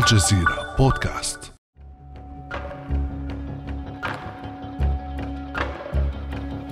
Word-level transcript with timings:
الجزيرة 0.00 0.74
بودكاست. 0.78 1.59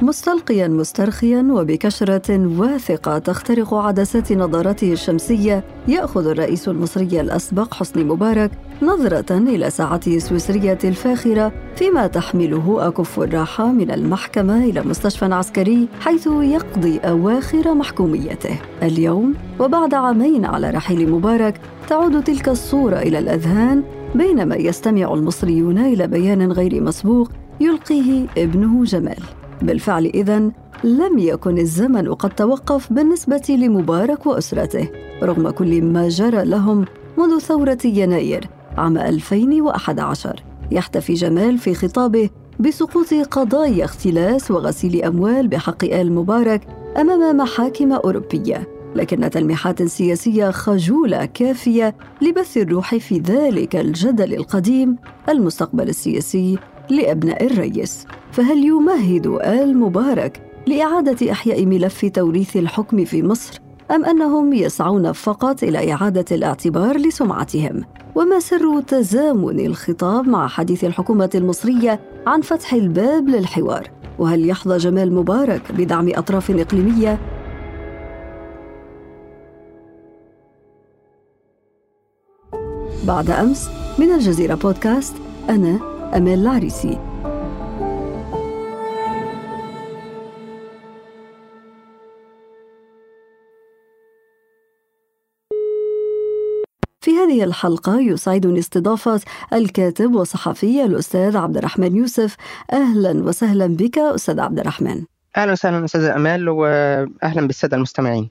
مستلقيا 0.02 0.68
مسترخيا 0.68 1.48
وبكشرة 1.50 2.58
واثقة 2.58 3.18
تخترق 3.18 3.74
عدسات 3.74 4.32
نظارته 4.32 4.92
الشمسية 4.92 5.64
يأخذ 5.88 6.26
الرئيس 6.26 6.68
المصري 6.68 7.20
الأسبق 7.20 7.74
حسني 7.74 8.04
مبارك 8.04 8.50
نظرة 8.82 9.38
إلى 9.38 9.70
ساعته 9.70 10.16
السويسرية 10.16 10.78
الفاخرة 10.84 11.52
فيما 11.76 12.06
تحمله 12.06 12.88
أكف 12.88 13.20
الراحة 13.20 13.72
من 13.72 13.90
المحكمة 13.90 14.64
إلى 14.64 14.80
مستشفى 14.80 15.24
عسكري 15.24 15.88
حيث 16.00 16.26
يقضي 16.26 16.98
أواخر 16.98 17.74
محكوميته. 17.74 18.58
اليوم 18.82 19.34
وبعد 19.60 19.94
عامين 19.94 20.44
على 20.44 20.70
رحيل 20.70 21.10
مبارك 21.10 21.60
تعود 21.88 22.24
تلك 22.24 22.48
الصورة 22.48 22.96
إلى 22.96 23.18
الأذهان 23.18 23.82
بينما 24.14 24.56
يستمع 24.56 25.14
المصريون 25.14 25.78
إلى 25.78 26.06
بيان 26.06 26.52
غير 26.52 26.80
مسبوق 26.82 27.30
يلقيه 27.60 28.26
ابنه 28.38 28.84
جمال. 28.84 29.37
بالفعل 29.62 30.06
إذن 30.06 30.52
لم 30.84 31.18
يكن 31.18 31.58
الزمن 31.58 32.14
قد 32.14 32.30
توقف 32.30 32.92
بالنسبة 32.92 33.42
لمبارك 33.48 34.26
وأسرته 34.26 34.88
رغم 35.22 35.50
كل 35.50 35.82
ما 35.82 36.08
جرى 36.08 36.44
لهم 36.44 36.84
منذ 37.18 37.38
ثورة 37.38 37.78
يناير 37.84 38.48
عام 38.76 38.98
2011 38.98 40.42
يحتفي 40.70 41.14
جمال 41.14 41.58
في 41.58 41.74
خطابه 41.74 42.30
بسقوط 42.60 43.14
قضايا 43.14 43.84
اختلاس 43.84 44.50
وغسيل 44.50 45.04
أموال 45.04 45.48
بحق 45.48 45.84
آل 45.84 46.12
مبارك 46.12 46.66
أمام 46.96 47.36
محاكم 47.36 47.92
أوروبية. 47.92 48.68
لكن 48.94 49.30
تلميحات 49.30 49.82
سياسية 49.82 50.50
خجولة 50.50 51.24
كافية 51.24 51.94
لبث 52.22 52.56
الروح 52.56 52.94
في 52.96 53.18
ذلك 53.18 53.76
الجدل 53.76 54.34
القديم 54.34 54.96
المستقبل 55.28 55.88
السياسي 55.88 56.58
لأبناء 56.90 57.46
الرئيس 57.46 58.06
فهل 58.32 58.64
يمهد 58.64 59.26
آل 59.26 59.76
مبارك 59.76 60.42
لإعادة 60.66 61.32
إحياء 61.32 61.66
ملف 61.66 62.04
توريث 62.04 62.56
الحكم 62.56 63.04
في 63.04 63.22
مصر 63.22 63.60
أم 63.90 64.04
أنهم 64.04 64.52
يسعون 64.52 65.12
فقط 65.12 65.62
إلى 65.62 65.92
إعادة 65.92 66.24
الاعتبار 66.32 66.96
لسمعتهم؟ 66.96 67.84
وما 68.14 68.40
سر 68.40 68.80
تزامن 68.80 69.66
الخطاب 69.66 70.28
مع 70.28 70.48
حديث 70.48 70.84
الحكومة 70.84 71.30
المصرية 71.34 72.00
عن 72.26 72.40
فتح 72.40 72.72
الباب 72.72 73.28
للحوار؟ 73.28 73.90
وهل 74.18 74.48
يحظى 74.48 74.76
جمال 74.76 75.14
مبارك 75.14 75.72
بدعم 75.72 76.08
أطراف 76.08 76.50
إقليمية؟ 76.50 77.18
بعد 83.06 83.30
أمس 83.30 83.68
من 83.98 84.12
الجزيرة 84.12 84.54
بودكاست 84.54 85.14
أنا 85.48 85.97
أمال 86.16 86.40
العريسي 86.40 86.98
في 97.00 97.10
هذه 97.10 97.44
الحلقة 97.44 98.00
يسعدني 98.00 98.58
استضافة 98.58 99.20
الكاتب 99.52 100.14
والصحفي 100.14 100.84
الأستاذ 100.84 101.36
عبد 101.36 101.56
الرحمن 101.56 101.96
يوسف. 101.96 102.36
أهلا 102.72 103.24
وسهلا 103.24 103.66
بك 103.66 103.98
أستاذ 103.98 104.40
عبد 104.40 104.58
الرحمن. 104.58 105.04
أهلا 105.36 105.52
وسهلا 105.52 105.84
أستاذ 105.84 106.04
أمال 106.04 106.48
وأهلا 106.48 107.46
بالسادة 107.46 107.76
المستمعين. 107.76 108.28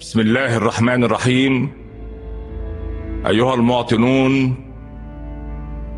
بسم 0.00 0.20
الله 0.20 0.56
الرحمن 0.56 1.04
الرحيم. 1.04 1.72
أيها 3.26 3.54
المواطنون 3.54 4.65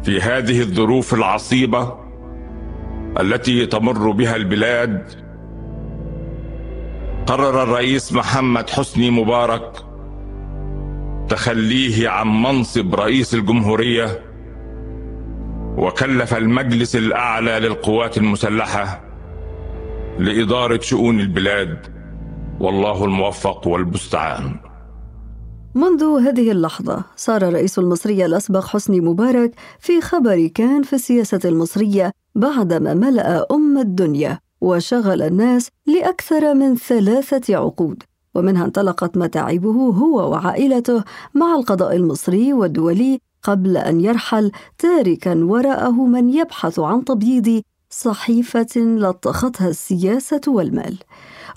في 0.03 0.21
هذه 0.21 0.61
الظروف 0.61 1.15
العصيبة 1.15 1.95
التي 3.21 3.67
تمر 3.67 4.11
بها 4.11 4.37
البلاد 4.37 5.12
قرر 7.27 7.62
الرئيس 7.62 8.12
محمد 8.12 8.71
حسني 8.71 9.11
مبارك 9.11 9.84
تخليه 11.28 12.09
عن 12.09 12.43
منصب 12.43 12.95
رئيس 12.95 13.34
الجمهورية 13.34 14.21
وكلف 15.77 16.34
المجلس 16.34 16.97
الأعلى 16.97 17.59
للقوات 17.61 18.19
المسلحة 18.19 19.01
لإدارة 20.19 20.81
شؤون 20.81 21.21
البلاد. 21.21 21.87
والله 22.61 23.05
الموفق 23.05 23.67
والمستعان. 23.67 24.56
منذ 25.78 26.05
هذه 26.05 26.50
اللحظة 26.53 27.05
صار 27.16 27.49
الرئيس 27.49 27.78
المصري 27.78 28.25
الأسبق 28.25 28.65
حسني 28.65 29.00
مبارك 29.00 29.55
في 29.81 30.00
خبر 30.00 30.47
كان 30.47 30.83
في 30.83 30.93
السياسة 30.93 31.41
المصرية 31.44 32.12
بعدما 32.34 32.94
ملأ 32.94 33.47
أم 33.50 33.78
الدنيا 33.78 34.39
وشغل 34.61 35.22
الناس 35.22 35.69
لأكثر 35.87 36.55
من 36.55 36.77
ثلاثة 36.77 37.56
عقود. 37.56 38.03
ومنها 38.34 38.65
انطلقت 38.65 39.16
متاعبه 39.16 39.71
هو 39.71 40.31
وعائلته 40.31 41.05
مع 41.34 41.55
القضاء 41.55 41.97
المصري 41.97 42.53
والدولي 42.53 43.21
قبل 43.43 43.77
أن 43.77 44.00
يرحل 44.00 44.53
تاركا 44.78 45.45
وراءه 45.45 46.06
من 46.06 46.34
يبحث 46.34 46.78
عن 46.78 47.05
تبييض 47.05 47.62
صحيفة 47.91 48.77
لطختها 48.77 49.69
السياسة 49.69 50.41
والمال. 50.49 50.99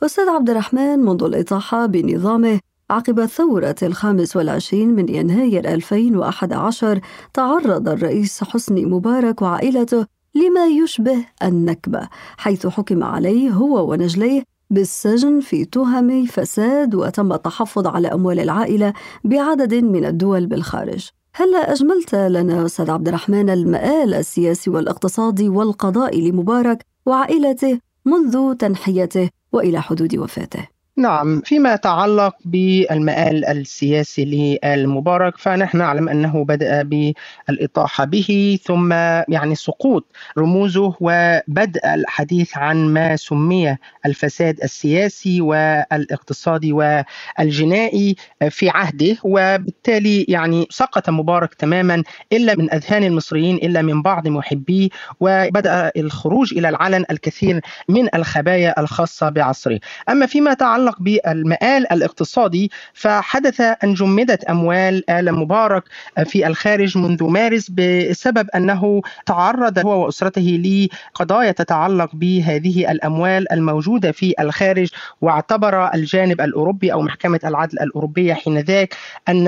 أستاذ 0.04 0.30
عبد 0.30 0.50
الرحمن 0.50 1.00
منذ 1.00 1.24
الإطاحة 1.24 1.86
بنظامه 1.86 2.60
عقب 2.92 3.20
الثورة 3.20 3.76
الخامس 3.84 4.36
والعشرين 4.36 4.90
من 4.90 5.10
يناير 5.10 5.74
2011 5.74 7.00
تعرض 7.34 7.90
الرئيس 7.90 8.44
حسني 8.44 8.86
مبارك 8.86 9.42
وعائلته 9.42 10.06
لما 10.36 10.68
يشبه 10.68 11.26
النكبة 11.44 12.10
حيث 12.38 12.68
حكم 12.68 13.04
عليه 13.04 13.50
هو 13.50 13.92
ونجليه 13.92 14.44
بالسجن 14.70 15.40
في 15.40 15.66
تهم 15.66 16.26
فساد 16.26 16.96
وتم 16.96 17.34
التحفظ 17.34 17.88
على 17.88 18.08
أموال 18.08 18.40
العائلة 18.40 18.94
بعدد 19.24 19.74
من 19.74 20.06
الدول 20.06 20.46
بالخارج 20.46 21.10
هل 21.36 21.56
أجملت 21.56 22.16
لنا 22.16 22.66
أستاذ 22.66 22.92
عبد 22.92 23.08
الرحمن 23.08 23.50
المآل 23.50 24.14
السياسي 24.14 24.70
والاقتصادي 24.70 25.50
والقضائي 25.50 26.32
لمبارك 26.32 26.86
وعائلته 27.06 27.80
منذ 28.06 28.54
تنحيته 28.54 29.30
وإلى 29.52 29.82
حدود 29.82 30.18
وفاته؟ 30.18 30.81
نعم 31.02 31.42
فيما 31.42 31.74
يتعلق 31.74 32.36
بالمآل 32.46 33.46
السياسي 33.46 34.60
للمبارك 34.64 35.38
فنحن 35.38 35.78
نعلم 35.78 36.10
أنه 36.10 36.46
بدأ 36.46 36.84
بالإطاحة 36.84 38.06
به 38.06 38.60
ثم 38.64 38.94
يعني 39.28 39.56
سقوط 39.56 40.06
رموزه 40.38 40.96
وبدأ 41.00 41.94
الحديث 41.94 42.58
عن 42.58 42.78
ما 42.78 43.16
سمي 43.16 43.78
الفساد 44.06 44.60
السياسي 44.64 45.42
والاقتصادي 45.42 46.74
والجنائي 46.74 48.16
في 48.50 48.70
عهده 48.70 49.18
وبالتالي 49.24 50.26
يعني 50.30 50.68
سقط 50.70 51.10
مبارك 51.10 51.54
تماما 51.54 52.04
إلا 52.34 52.56
من 52.56 52.74
أذهان 52.74 53.04
المصريين 53.04 53.56
إلا 53.56 53.82
من 53.82 54.02
بعض 54.02 54.28
محبيه 54.28 54.90
وبدأ 55.20 55.92
الخروج 55.98 56.54
إلى 56.54 56.70
العلن 56.70 57.06
الكثير 57.12 57.62
من 57.90 58.16
الخبايا 58.16 58.80
الخاصة 58.80 59.30
بعصره. 59.30 59.80
أما 60.10 60.26
فيما 60.26 60.52
يتعلق 60.52 60.91
يتعلق 60.92 61.02
بالمآل 61.02 61.92
الاقتصادي 61.92 62.72
فحدث 62.94 63.62
أن 63.62 63.94
جمدت 63.94 64.44
أموال 64.44 65.10
آل 65.10 65.32
مبارك 65.34 65.84
في 66.26 66.48
الخارج 66.48 66.98
منذ 66.98 67.24
مارس 67.24 67.72
بسبب 67.72 68.50
أنه 68.56 69.02
تعرض 69.26 69.80
هو 69.80 70.06
وأسرته 70.06 70.42
لقضايا 70.42 71.52
تتعلق 71.52 72.10
بهذه 72.14 72.92
الأموال 72.92 73.52
الموجودة 73.52 74.12
في 74.12 74.34
الخارج 74.40 74.90
واعتبر 75.22 75.94
الجانب 75.94 76.42
الأوروبي 76.42 76.94
أو 76.94 77.02
محكمة 77.02 77.40
العدل 77.44 77.80
الأوروبية 77.80 78.34
حينذاك 78.34 78.96
أن 79.30 79.48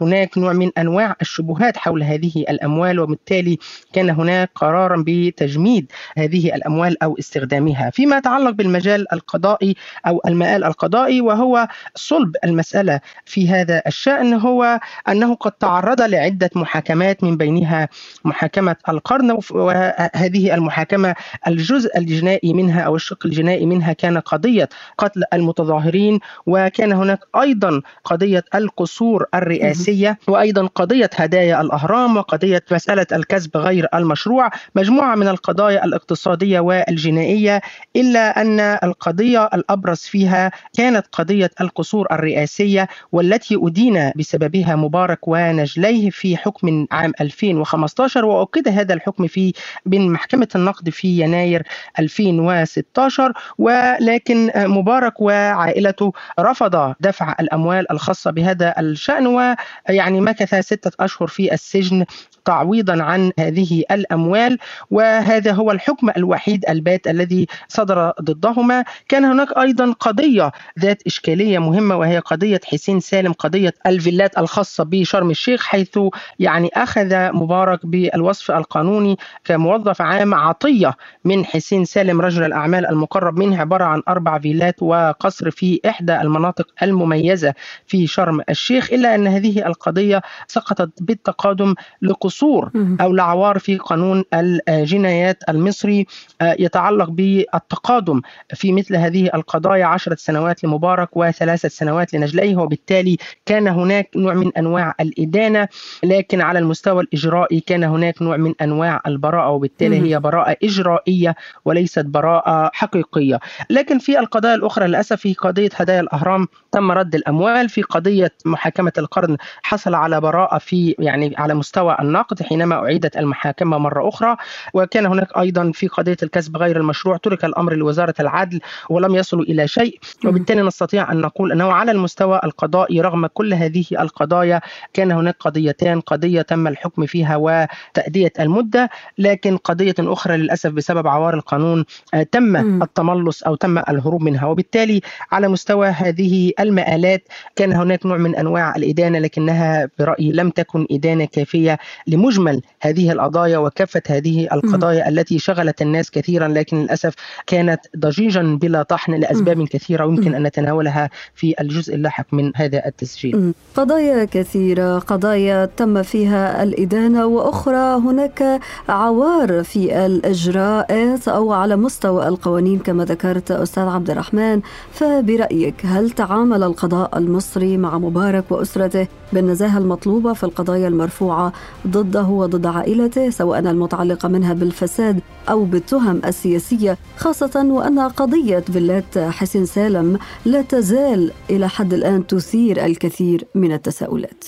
هناك 0.00 0.38
نوع 0.38 0.52
من 0.52 0.70
أنواع 0.78 1.16
الشبهات 1.22 1.76
حول 1.76 2.02
هذه 2.02 2.44
الأموال 2.48 3.00
وبالتالي 3.00 3.58
كان 3.92 4.10
هناك 4.10 4.50
قرارا 4.54 5.04
بتجميد 5.06 5.92
هذه 6.18 6.54
الأموال 6.54 7.02
أو 7.02 7.18
استخدامها. 7.18 7.90
فيما 7.90 8.16
يتعلق 8.16 8.50
بالمجال 8.50 9.12
القضائي 9.12 9.74
أو 10.06 10.20
المآل 10.26 10.64
القضائي 10.78 11.20
وهو 11.20 11.68
صلب 11.94 12.36
المسألة 12.44 13.00
في 13.24 13.48
هذا 13.48 13.82
الشأن 13.86 14.34
هو 14.34 14.80
أنه 15.08 15.34
قد 15.34 15.52
تعرض 15.52 16.00
لعدة 16.02 16.50
محاكمات 16.54 17.24
من 17.24 17.36
بينها 17.36 17.88
محاكمة 18.24 18.76
القرن 18.88 19.38
وهذه 19.50 20.54
المحاكمة 20.54 21.14
الجزء 21.46 21.98
الجنائي 21.98 22.52
منها 22.52 22.80
أو 22.80 22.96
الشق 22.96 23.26
الجنائي 23.26 23.66
منها 23.66 23.92
كان 23.92 24.18
قضية 24.18 24.68
قتل 24.98 25.22
المتظاهرين 25.32 26.18
وكان 26.46 26.92
هناك 26.92 27.20
أيضا 27.40 27.80
قضية 28.04 28.44
القصور 28.54 29.26
الرئاسية 29.34 30.18
وأيضا 30.28 30.66
قضية 30.66 31.10
هدايا 31.16 31.60
الأهرام 31.60 32.16
وقضية 32.16 32.64
مسألة 32.72 33.06
الكسب 33.12 33.56
غير 33.56 33.88
المشروع 33.94 34.50
مجموعة 34.74 35.14
من 35.14 35.28
القضايا 35.28 35.84
الاقتصادية 35.84 36.60
والجنائية 36.60 37.60
إلا 37.96 38.40
أن 38.40 38.60
القضية 38.60 39.44
الأبرز 39.54 39.98
فيها 40.00 40.50
كانت 40.76 41.06
قضية 41.12 41.50
القصور 41.60 42.06
الرئاسية 42.12 42.88
والتي 43.12 43.58
أدين 43.62 44.12
بسببها 44.16 44.76
مبارك 44.76 45.18
ونجليه 45.28 46.10
في 46.10 46.36
حكم 46.36 46.86
عام 46.90 47.12
2015 47.20 48.24
وأكد 48.24 48.68
هذا 48.68 48.94
الحكم 48.94 49.26
في 49.26 49.52
من 49.86 50.12
محكمة 50.12 50.48
النقد 50.54 50.90
في 50.90 51.20
يناير 51.20 51.62
2016 51.98 53.32
ولكن 53.58 54.50
مبارك 54.56 55.20
وعائلته 55.20 56.12
رفض 56.40 56.94
دفع 57.00 57.34
الأموال 57.40 57.92
الخاصة 57.92 58.30
بهذا 58.30 58.74
الشأن 58.80 59.26
ويعني 59.26 60.20
مكث 60.20 60.54
ستة 60.54 60.90
أشهر 61.00 61.28
في 61.28 61.54
السجن 61.54 62.04
تعويضا 62.44 63.02
عن 63.02 63.32
هذه 63.38 63.82
الأموال. 63.90 64.58
وهذا 64.90 65.52
هو 65.52 65.70
الحكم 65.70 66.10
الوحيد 66.16 66.64
البات 66.68 67.06
الذي 67.06 67.46
صدر 67.68 68.12
ضدهما. 68.22 68.84
كان 69.08 69.24
هناك 69.24 69.58
أيضا 69.58 69.92
قضية 69.92 70.52
ذات 70.80 71.02
إشكالية 71.06 71.58
مهمة 71.58 71.96
وهي 71.96 72.18
قضية 72.18 72.60
حسين 72.64 73.00
سالم 73.00 73.32
قضية 73.32 73.74
الفيلات 73.86 74.38
الخاصة 74.38 74.84
بشرم 74.84 75.30
الشيخ 75.30 75.62
حيث 75.66 75.98
يعني 76.38 76.70
أخذ 76.74 77.32
مبارك 77.32 77.86
بالوصف 77.86 78.50
القانوني 78.50 79.16
كموظف 79.44 80.02
عام 80.02 80.34
عطية 80.34 80.94
من 81.24 81.44
حسين 81.44 81.84
سالم 81.84 82.20
رجل 82.20 82.44
الأعمال 82.44 82.86
المقرب 82.86 83.38
منه 83.38 83.60
عبارة 83.60 83.84
عن 83.84 84.02
أربع 84.08 84.38
فيلات 84.38 84.82
وقصر 84.82 85.50
في 85.50 85.80
إحدى 85.88 86.20
المناطق 86.20 86.66
المميزة 86.82 87.54
في 87.86 88.06
شرم 88.06 88.40
الشيخ 88.50 88.92
إلا 88.92 89.14
أن 89.14 89.26
هذه 89.26 89.66
القضية 89.66 90.22
سقطت 90.48 90.90
بالتقادم 91.02 91.74
لقصور 92.02 92.70
أو 93.00 93.12
لعوار 93.12 93.58
في 93.58 93.76
قانون 93.78 94.24
الجنايات 94.68 95.38
المصري 95.48 96.06
يتعلق 96.42 97.10
بالتقادم 97.10 98.20
في 98.54 98.72
مثل 98.72 98.96
هذه 98.96 99.30
القضايا 99.34 99.84
عشرة 99.86 100.14
سنوات 100.14 100.43
لمبارك 100.64 101.08
وثلاثة 101.16 101.68
سنوات 101.68 102.14
لنجليه 102.14 102.56
وبالتالي 102.56 103.16
كان 103.46 103.68
هناك 103.68 104.10
نوع 104.16 104.34
من 104.34 104.50
أنواع 104.58 104.94
الإدانة 105.00 105.68
لكن 106.04 106.40
على 106.40 106.58
المستوى 106.58 107.02
الإجرائي 107.02 107.60
كان 107.60 107.84
هناك 107.84 108.22
نوع 108.22 108.36
من 108.36 108.54
أنواع 108.62 109.00
البراءة 109.06 109.50
وبالتالي 109.50 109.96
هي 110.14 110.20
براءة 110.20 110.56
إجرائية 110.64 111.34
وليست 111.64 112.04
براءة 112.06 112.70
حقيقية. 112.74 113.40
لكن 113.70 113.98
في 113.98 114.18
القضايا 114.18 114.54
الأخرى 114.54 114.86
للأسف 114.86 115.20
في 115.20 115.34
قضية 115.34 115.68
هدايا 115.76 116.00
الأهرام 116.00 116.48
تم 116.72 116.90
رد 116.92 117.14
الأموال 117.14 117.68
في 117.68 117.82
قضية 117.82 118.30
محاكمة 118.44 118.92
القرن 118.98 119.36
حصل 119.62 119.94
على 119.94 120.20
براءة 120.20 120.58
في 120.58 120.94
يعني 120.98 121.34
على 121.38 121.54
مستوى 121.54 121.96
النقد 122.00 122.42
حينما 122.42 122.74
أعيدت 122.74 123.16
المحاكمة 123.16 123.78
مرة 123.78 124.08
أخرى. 124.08 124.36
وكان 124.74 125.06
هناك 125.06 125.38
أيضا 125.38 125.70
في 125.74 125.86
قضية 125.88 126.16
الكسب 126.22 126.56
غير 126.56 126.76
المشروع 126.76 127.16
ترك 127.16 127.44
الأمر 127.44 127.74
لوزارة 127.74 128.14
العدل 128.20 128.60
ولم 128.90 129.14
يصلوا 129.14 129.44
إلى 129.44 129.68
شيء. 129.68 129.98
وبالتالي 130.34 130.62
نستطيع 130.62 131.12
أن 131.12 131.20
نقول 131.20 131.52
أنه 131.52 131.72
على 131.72 131.90
المستوى 131.92 132.40
القضائي 132.44 133.00
رغم 133.00 133.26
كل 133.26 133.54
هذه 133.54 133.84
القضايا 134.00 134.60
كان 134.92 135.12
هناك 135.12 135.36
قضيتان 135.40 136.00
قضية 136.00 136.42
تم 136.42 136.66
الحكم 136.66 137.06
فيها 137.06 137.36
وتأدية 137.36 138.32
المدة 138.40 138.90
لكن 139.18 139.56
قضية 139.56 139.94
أخرى 140.00 140.36
للأسف 140.36 140.70
بسبب 140.70 141.06
عوار 141.06 141.34
القانون 141.34 141.84
تم 142.32 142.56
التملص 142.82 143.42
أو 143.42 143.54
تم 143.54 143.78
الهروب 143.78 144.22
منها. 144.22 144.46
وبالتالي 144.46 145.00
على 145.32 145.48
مستوى 145.48 145.88
هذه 145.88 146.52
المآلات 146.60 147.22
كان 147.56 147.72
هناك 147.72 148.06
نوع 148.06 148.16
من 148.16 148.36
أنواع 148.36 148.76
الإدانة 148.76 149.18
لكنها 149.18 149.88
برأيي 149.98 150.32
لم 150.32 150.50
تكن 150.50 150.86
إدانة 150.90 151.24
كافية 151.24 151.78
لمجمل 152.06 152.62
هذه 152.80 153.12
القضايا 153.12 153.58
وكافة 153.58 154.02
هذه 154.08 154.48
القضايا 154.52 155.08
التي 155.08 155.38
شغلت 155.38 155.82
الناس 155.82 156.10
كثيرا 156.10 156.48
لكن 156.48 156.76
للأسف 156.82 157.14
كانت 157.46 157.80
ضجيجا 157.96 158.58
بلا 158.62 158.82
طحن 158.82 159.14
لأسباب 159.14 159.68
كثيرة. 159.68 160.04
ويمكن 160.06 160.23
أن 160.28 160.42
نتناولها 160.42 161.10
في 161.34 161.54
الجزء 161.60 161.94
اللاحق 161.94 162.26
من 162.32 162.52
هذا 162.56 162.86
التسجيل. 162.86 163.54
قضايا 163.76 164.24
كثيرة 164.24 164.98
قضايا 164.98 165.64
تم 165.76 166.02
فيها 166.02 166.62
الإدانة 166.62 167.26
وأخرى 167.26 167.98
هناك 167.98 168.60
عوار 168.88 169.64
في 169.64 170.06
الإجراءات 170.06 171.28
أو 171.28 171.52
على 171.52 171.76
مستوى 171.76 172.28
القوانين 172.28 172.78
كما 172.78 173.04
ذكرت 173.04 173.50
أستاذ 173.50 173.82
عبد 173.82 174.10
الرحمن. 174.10 174.60
فبرأيك 174.92 175.86
هل 175.86 176.10
تعامل 176.10 176.62
القضاء 176.62 177.18
المصري 177.18 177.76
مع 177.76 177.98
مبارك 177.98 178.44
وأسرته 178.50 179.06
بالنزاهة 179.32 179.78
المطلوبة 179.78 180.32
في 180.32 180.44
القضايا 180.44 180.88
المرفوعة 180.88 181.52
ضده 181.86 182.22
وضد 182.22 182.66
عائلته 182.66 183.30
سواء 183.30 183.58
المتعلقة 183.58 184.28
منها 184.28 184.54
بالفساد 184.54 185.20
أو 185.50 185.64
بالتهم 185.64 186.20
السياسية 186.26 186.98
خاصة 187.16 187.66
وأن 187.70 187.98
قضية 187.98 188.58
فيلات 188.58 189.18
حسين 189.18 189.66
سالم 189.66 190.13
لا 190.44 190.62
تزال 190.62 191.32
إلى 191.50 191.68
حد 191.68 191.92
الآن 191.92 192.26
تثير 192.26 192.84
الكثير 192.84 193.44
من 193.54 193.72
التساؤلات. 193.72 194.44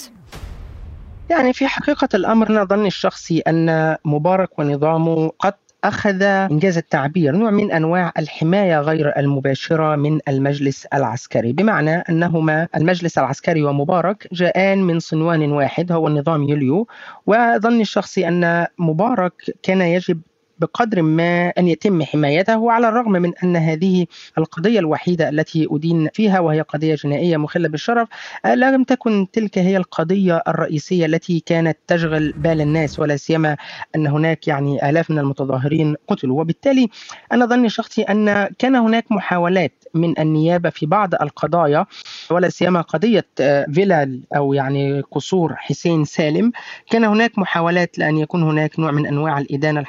يعني 1.30 1.52
في 1.52 1.66
حقيقة 1.66 2.08
الأمر 2.14 2.50
أنا 2.50 2.64
ظني 2.64 2.86
الشخصي 2.86 3.40
أن 3.40 3.96
مبارك 4.04 4.58
ونظامه 4.58 5.32
قد 5.38 5.54
أخذ 5.84 6.22
إنجاز 6.22 6.76
التعبير 6.76 7.36
نوع 7.36 7.50
من 7.50 7.72
أنواع 7.72 8.12
الحماية 8.18 8.80
غير 8.80 9.18
المباشرة 9.18 9.96
من 9.96 10.20
المجلس 10.28 10.86
العسكري. 10.86 11.52
بمعنى 11.52 11.94
أنهما 11.96 12.68
المجلس 12.76 13.18
العسكري 13.18 13.62
ومبارك 13.62 14.28
جاءان 14.32 14.82
من 14.82 14.98
صنوان 14.98 15.52
واحد 15.52 15.92
هو 15.92 16.08
النظام 16.08 16.42
يوليو. 16.42 16.86
وظني 17.26 17.82
الشخصي 17.82 18.28
أن 18.28 18.66
مبارك 18.78 19.32
كان 19.62 19.80
يجب 19.80 20.20
بقدر 20.58 21.02
ما 21.02 21.48
أن 21.48 21.68
يتم 21.68 22.02
حمايته 22.02 22.58
وعلى 22.58 22.88
الرغم 22.88 23.12
من 23.12 23.32
أن 23.44 23.56
هذه 23.56 24.06
القضية 24.38 24.78
الوحيدة 24.78 25.28
التي 25.28 25.66
أدين 25.70 26.08
فيها 26.14 26.40
وهي 26.40 26.60
قضية 26.60 26.94
جنائية 26.94 27.36
مخلة 27.36 27.68
بالشرف 27.68 28.08
لم 28.46 28.84
تكن 28.84 29.26
تلك 29.32 29.58
هي 29.58 29.76
القضية 29.76 30.42
الرئيسية 30.48 31.06
التي 31.06 31.40
كانت 31.46 31.78
تشغل 31.86 32.32
بال 32.32 32.60
الناس 32.60 32.98
ولا 32.98 33.16
سيما 33.16 33.56
أن 33.96 34.06
هناك 34.06 34.48
يعني 34.48 34.90
آلاف 34.90 35.10
من 35.10 35.18
المتظاهرين 35.18 35.94
قتلوا. 36.08 36.40
وبالتالي 36.40 36.88
أنا 37.32 37.46
ظني 37.46 37.66
الشخصي 37.66 38.02
أن 38.02 38.48
كان 38.58 38.76
هناك 38.76 39.12
محاولات 39.12 39.84
من 39.94 40.18
النيابة 40.18 40.70
في 40.70 40.86
بعض 40.86 41.14
القضايا 41.14 41.86
ولا 42.30 42.48
سيما 42.48 42.80
قضية 42.80 43.26
فيلا 43.72 44.20
أو 44.36 44.54
يعني 44.54 45.00
قصور 45.00 45.54
حسين 45.56 46.04
سالم. 46.04 46.52
كان 46.90 47.04
هناك 47.04 47.38
محاولات 47.38 47.98
لأن 47.98 48.18
يكون 48.18 48.42
هناك 48.42 48.78
نوع 48.78 48.90
من 48.90 49.06
أنواع 49.06 49.38
الإدانة 49.38 49.80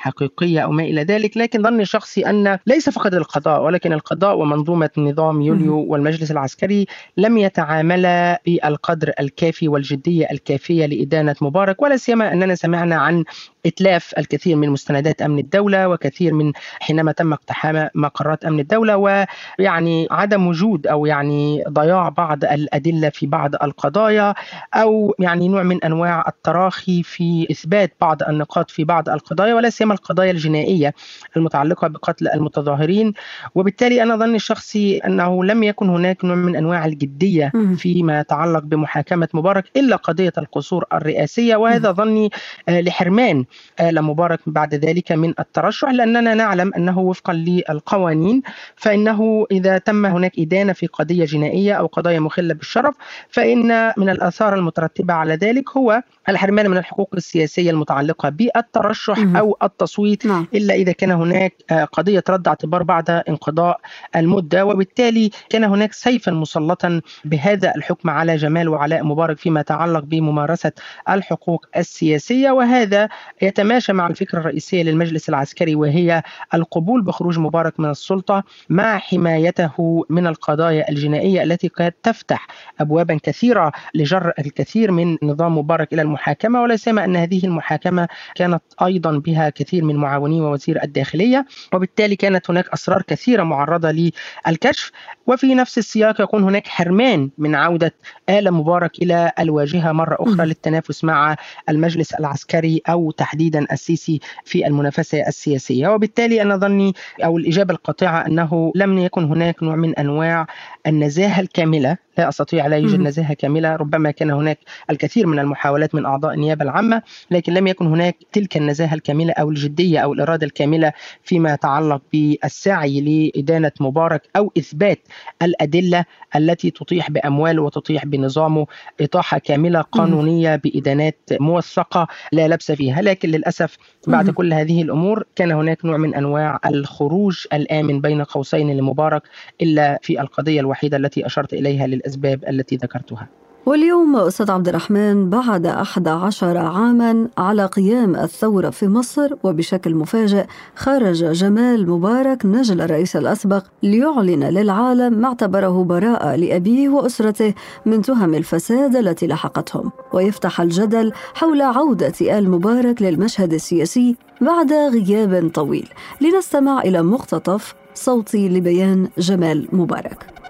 الحقيقيه 0.57 0.63
أو 0.63 0.71
ما 0.71 0.83
إلى 0.83 1.03
ذلك 1.03 1.37
لكن 1.37 1.63
ظني 1.63 1.81
الشخصي 1.81 2.29
أن 2.29 2.59
ليس 2.67 2.89
فقط 2.89 3.13
القضاء 3.13 3.63
ولكن 3.63 3.93
القضاء 3.93 4.37
ومنظومة 4.37 4.89
نظام 4.97 5.41
يوليو 5.41 5.85
والمجلس 5.87 6.31
العسكري 6.31 6.85
لم 7.17 7.37
يتعاملا 7.37 8.41
بالقدر 8.45 9.11
الكافي 9.19 9.67
والجدية 9.67 10.27
الكافية 10.31 10.85
لإدانة 10.85 11.35
مبارك 11.41 11.81
ولا 11.81 11.97
سيما 11.97 12.33
أننا 12.33 12.55
سمعنا 12.55 12.95
عن 12.95 13.23
إتلاف 13.67 14.13
الكثير 14.17 14.55
من 14.55 14.69
مستندات 14.69 15.21
أمن 15.21 15.39
الدولة 15.39 15.89
وكثير 15.89 16.33
من 16.33 16.51
حينما 16.79 17.11
تم 17.11 17.33
اقتحام 17.33 17.89
مقرات 17.95 18.45
أمن 18.45 18.59
الدولة 18.59 18.97
ويعني 18.97 20.07
عدم 20.11 20.47
وجود 20.47 20.87
أو 20.87 21.05
يعني 21.05 21.63
ضياع 21.69 22.09
بعض 22.09 22.43
الأدلة 22.43 23.09
في 23.09 23.27
بعض 23.27 23.55
القضايا 23.55 24.33
أو 24.73 25.15
يعني 25.19 25.47
نوع 25.47 25.63
من 25.63 25.83
أنواع 25.83 26.23
التراخي 26.27 27.03
في 27.03 27.47
إثبات 27.51 27.93
بعض 28.01 28.23
النقاط 28.23 28.71
في 28.71 28.83
بعض 28.83 29.09
القضايا 29.09 29.53
ولا 29.55 29.69
سيما 29.69 29.93
القضايا 29.93 30.31
الجنائية 30.31 30.93
المتعلقة 31.37 31.87
بقتل 31.87 32.27
المتظاهرين. 32.27 33.13
وبالتالي 33.55 34.03
أنا 34.03 34.15
ظني 34.15 34.35
الشخصي 34.35 34.97
أنه 34.97 35.43
لم 35.45 35.63
يكن 35.63 35.89
هناك 35.89 36.25
نوع 36.25 36.35
من 36.35 36.55
أنواع 36.55 36.85
الجدية 36.85 37.51
فيما 37.77 38.19
يتعلق 38.19 38.63
بمحاكمة 38.63 39.27
مبارك 39.33 39.63
إلا 39.77 39.95
قضية 39.95 40.33
القصور 40.37 40.85
الرئاسية. 40.93 41.55
وهذا 41.55 41.91
ظني 41.91 42.29
لحرمان 42.69 43.45
آل 43.79 44.01
مبارك 44.01 44.39
بعد 44.47 44.75
ذلك 44.75 45.11
من 45.11 45.33
الترشح 45.39 45.89
لأننا 45.89 46.33
نعلم 46.33 46.73
أنه 46.77 46.99
وفقا 46.99 47.33
للقوانين 47.33 48.41
فإنه 48.75 49.45
إذا 49.51 49.77
تم 49.77 50.05
هناك 50.05 50.31
إدانة 50.39 50.73
في 50.73 50.87
قضية 50.87 51.25
جنائية 51.25 51.73
أو 51.73 51.85
قضايا 51.85 52.19
مخلة 52.19 52.53
بالشرف 52.53 52.95
فإن 53.29 53.93
من 53.97 54.09
الآثار 54.09 54.55
المترتبة 54.55 55.13
على 55.13 55.33
ذلك 55.35 55.69
هو 55.77 56.01
الحرمان 56.29 56.71
من 56.71 56.77
الحقوق 56.77 57.09
السياسية 57.13 57.71
المتعلقة 57.71 58.29
بالترشح 58.29 59.17
أو 59.35 59.57
التصويت 59.63 60.25
إلا 60.53 60.73
إذا 60.73 60.91
كان 60.91 61.11
هناك 61.11 61.53
قضية 61.93 62.23
رد 62.29 62.47
اعتبار 62.47 62.83
بعد 62.83 63.09
انقضاء 63.09 63.79
المدة 64.15 64.65
وبالتالي 64.65 65.29
كان 65.49 65.63
هناك 65.63 65.93
سيفا 65.93 66.31
مسلطا 66.31 67.01
بهذا 67.25 67.73
الحكم 67.75 68.09
على 68.09 68.35
جمال 68.35 68.69
وعلاء 68.69 69.03
مبارك 69.03 69.37
فيما 69.37 69.59
يتعلق 69.59 70.03
بممارسة 70.03 70.71
الحقوق 71.09 71.65
السياسية 71.77 72.51
وهذا 72.51 73.09
يتماشى 73.47 73.93
مع 73.93 74.07
الفكرة 74.07 74.39
الرئيسية 74.39 74.83
للمجلس 74.83 75.29
العسكري 75.29 75.75
وهي 75.75 76.23
القبول 76.53 77.01
بخروج 77.01 77.39
مبارك 77.39 77.79
من 77.79 77.89
السلطة 77.89 78.43
مع 78.69 78.97
حمايته 78.97 80.05
من 80.09 80.27
القضايا 80.27 80.89
الجنائية 80.89 81.43
التي 81.43 81.67
قد 81.67 81.91
تفتح 82.03 82.47
أبوابا 82.79 83.19
كثيرة 83.23 83.71
لجر 83.95 84.33
الكثير 84.39 84.91
من 84.91 85.17
نظام 85.23 85.57
مبارك 85.57 85.93
إلى 85.93 86.01
المحاكمة. 86.01 86.61
ولا 86.61 86.75
سيما 86.75 87.05
أن 87.05 87.15
هذه 87.15 87.45
المحاكمة 87.45 88.07
كانت 88.35 88.61
أيضا 88.81 89.17
بها 89.17 89.49
كثير 89.49 89.83
من 89.83 89.95
معاوني 89.95 90.41
ووزير 90.41 90.83
الداخلية 90.83 91.45
وبالتالي 91.73 92.15
كانت 92.15 92.49
هناك 92.49 92.69
أسرار 92.73 93.01
كثيرة 93.01 93.43
معرضة 93.43 94.11
للكشف. 94.47 94.91
وفي 95.27 95.55
نفس 95.55 95.77
السياق 95.77 96.21
يكون 96.21 96.43
هناك 96.43 96.67
حرمان 96.67 97.29
من 97.37 97.55
عودة 97.55 97.93
آل 98.29 98.51
مبارك 98.51 98.99
إلى 99.01 99.31
الواجهة 99.39 99.91
مرة 99.91 100.17
أخرى 100.19 100.45
للتنافس 100.45 101.03
مع 101.03 101.35
المجلس 101.69 102.13
العسكري 102.13 102.81
أو 102.89 103.11
تحديدا 103.11 103.65
السيسي 103.71 104.19
في 104.45 104.67
المنافسة 104.67 105.27
السياسية. 105.27 105.87
وبالتالي 105.87 106.41
أنا 106.41 106.57
ظني 106.57 106.93
أو 107.23 107.37
الإجابة 107.37 107.73
القاطعة 107.73 108.27
أنه 108.27 108.71
لم 108.75 108.97
يكن 108.97 109.23
هناك 109.23 109.63
نوع 109.63 109.75
من 109.75 109.95
أنواع 109.95 110.47
النزاهة 110.87 111.39
الكاملة 111.39 111.97
لا 112.17 112.29
أستطيع 112.29 112.67
لا 112.67 112.77
يوجد 112.77 112.99
نزاهة 112.99 113.33
كاملة 113.33 113.75
ربما 113.75 114.11
كان 114.11 114.31
هناك 114.31 114.59
الكثير 114.89 115.27
من 115.27 115.39
المحاولات 115.39 115.95
من 115.95 116.05
أعضاء 116.05 116.33
النيابة 116.33 116.63
العامة 116.63 117.01
لكن 117.31 117.53
لم 117.53 117.67
يكن 117.67 117.87
هناك 117.87 118.15
تلك 118.33 118.57
النزاهة 118.57 118.93
الكاملة 118.93 119.33
أو 119.33 119.49
الجدية 119.49 119.99
أو 119.99 120.13
الإرادة 120.13 120.45
الكاملة 120.45 120.93
فيما 121.23 121.53
يتعلق 121.53 122.01
بالسعي 122.13 123.01
لإدانة 123.01 123.71
مبارك 123.79 124.21
أو 124.35 124.51
إثبات 124.57 124.99
الأدلة 125.41 126.05
التي 126.35 126.71
تطيح 126.71 127.11
بأمواله 127.11 127.61
وتطيح 127.61 128.05
بنظامه 128.05 128.65
إطاحة 129.01 129.37
كاملة 129.37 129.81
قانونية 129.81 130.55
بإدانات 130.55 131.17
موثقة 131.31 132.07
لا 132.31 132.47
لبس 132.47 132.71
فيها. 132.71 133.01
لكن 133.01 133.29
للأسف 133.29 133.77
بعد 134.07 134.29
كل 134.29 134.53
هذه 134.53 134.81
الأمور 134.81 135.23
كان 135.35 135.51
هناك 135.51 135.85
نوع 135.85 135.97
من 135.97 136.15
أنواع 136.15 136.59
الخروج 136.65 137.45
الآمن 137.53 138.01
بين 138.01 138.23
قوسين 138.23 138.77
لمبارك 138.77 139.21
إلا 139.61 139.99
في 140.01 140.21
القضية 140.21 140.59
الوحيدة 140.59 140.97
التي 140.97 141.25
أشرت 141.25 141.53
إليها 141.53 141.87
للأسف. 141.87 142.06
الأسباب 142.07 142.43
التي 142.49 142.75
ذكرتها. 142.75 143.27
واليوم 143.65 144.15
أستاذ 144.15 144.51
عبد 144.51 144.67
الرحمن 144.67 145.29
بعد 145.29 145.65
11 145.65 146.57
عاما 146.57 147.27
على 147.37 147.65
قيام 147.65 148.15
الثورة 148.15 148.69
في 148.69 148.87
مصر 148.87 149.29
وبشكل 149.43 149.95
مفاجئ 149.95 150.45
خرج 150.75 151.31
جمال 151.31 151.89
مبارك 151.89 152.45
نجل 152.45 152.81
الرئيس 152.81 153.15
الأسبق 153.15 153.65
ليعلن 153.83 154.43
للعالم 154.43 155.13
ما 155.13 155.27
اعتبره 155.27 155.83
براءة 155.83 156.35
لأبيه 156.35 156.89
وأسرته 156.89 157.53
من 157.85 158.01
تهم 158.01 158.33
الفساد 158.33 158.95
التي 158.95 159.27
لحقتهم. 159.27 159.91
ويفتح 160.13 160.61
الجدل 160.61 161.11
حول 161.33 161.61
عودة 161.61 162.13
آل 162.21 162.49
مبارك 162.49 163.01
للمشهد 163.01 163.53
السياسي 163.53 164.15
بعد 164.41 164.73
غياب 164.73 165.51
طويل. 165.53 165.89
لنستمع 166.21 166.81
إلى 166.81 167.01
مقتطف 167.01 167.75
صوتي 167.93 168.49
لبيان 168.49 169.07
جمال 169.17 169.67
مبارك. 169.71 170.46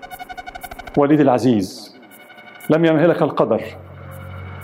وليدي 0.97 1.23
العزيز 1.23 1.95
لم 2.69 2.85
يمهلك 2.85 3.21
القدر 3.21 3.61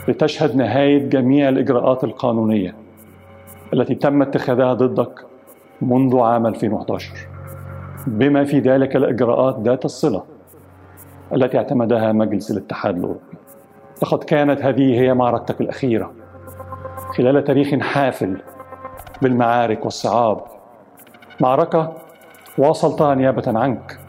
لتشهد 0.08 0.56
نهاية 0.56 1.10
جميع 1.10 1.50
الإجراءات 1.50 2.04
القانونية 2.04 2.76
التي 3.74 3.96
تم 3.96 4.22
اتخاذها 4.22 4.74
ضدك 4.74 5.26
منذ 5.82 6.20
عام 6.20 6.48
2011 6.48 7.14
بما 8.08 8.44
في 8.44 8.60
ذلك 8.60 8.96
الإجراءات 8.96 9.60
ذات 9.60 9.86
الصلة 9.86 10.24
التي 11.34 11.58
اعتمدها 11.58 12.12
مجلس 12.12 12.52
الاتحاد 12.52 12.98
الأوروبي. 12.98 13.38
لقد 14.04 14.24
كانت 14.24 14.62
هذه 14.62 15.02
هي 15.02 15.14
معركتك 15.14 15.62
الأخيرة 15.62 16.12
خلال 17.18 17.44
تاريخ 17.44 17.82
حافل 17.82 18.42
بالمعارك 19.22 19.86
والصعاب. 19.86 20.42
معركة 21.42 21.94
واصلتها 22.58 23.16
نيابة 23.16 23.60
عنك. 23.60 24.00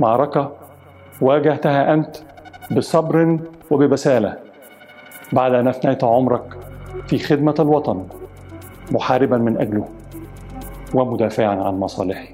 معركة 0.00 0.57
واجهتها 1.20 1.94
أنت 1.94 2.16
بصبر 2.70 3.38
وببسالة 3.70 4.36
بعد 5.32 5.52
أن 5.54 5.68
أفنيت 5.68 6.04
عمرك 6.04 6.58
في 7.06 7.18
خدمة 7.18 7.54
الوطن 7.58 8.04
محاربا 8.90 9.38
من 9.38 9.56
أجله 9.56 9.88
ومدافعا 10.94 11.62
عن 11.62 11.74
مصالحه 11.74 12.28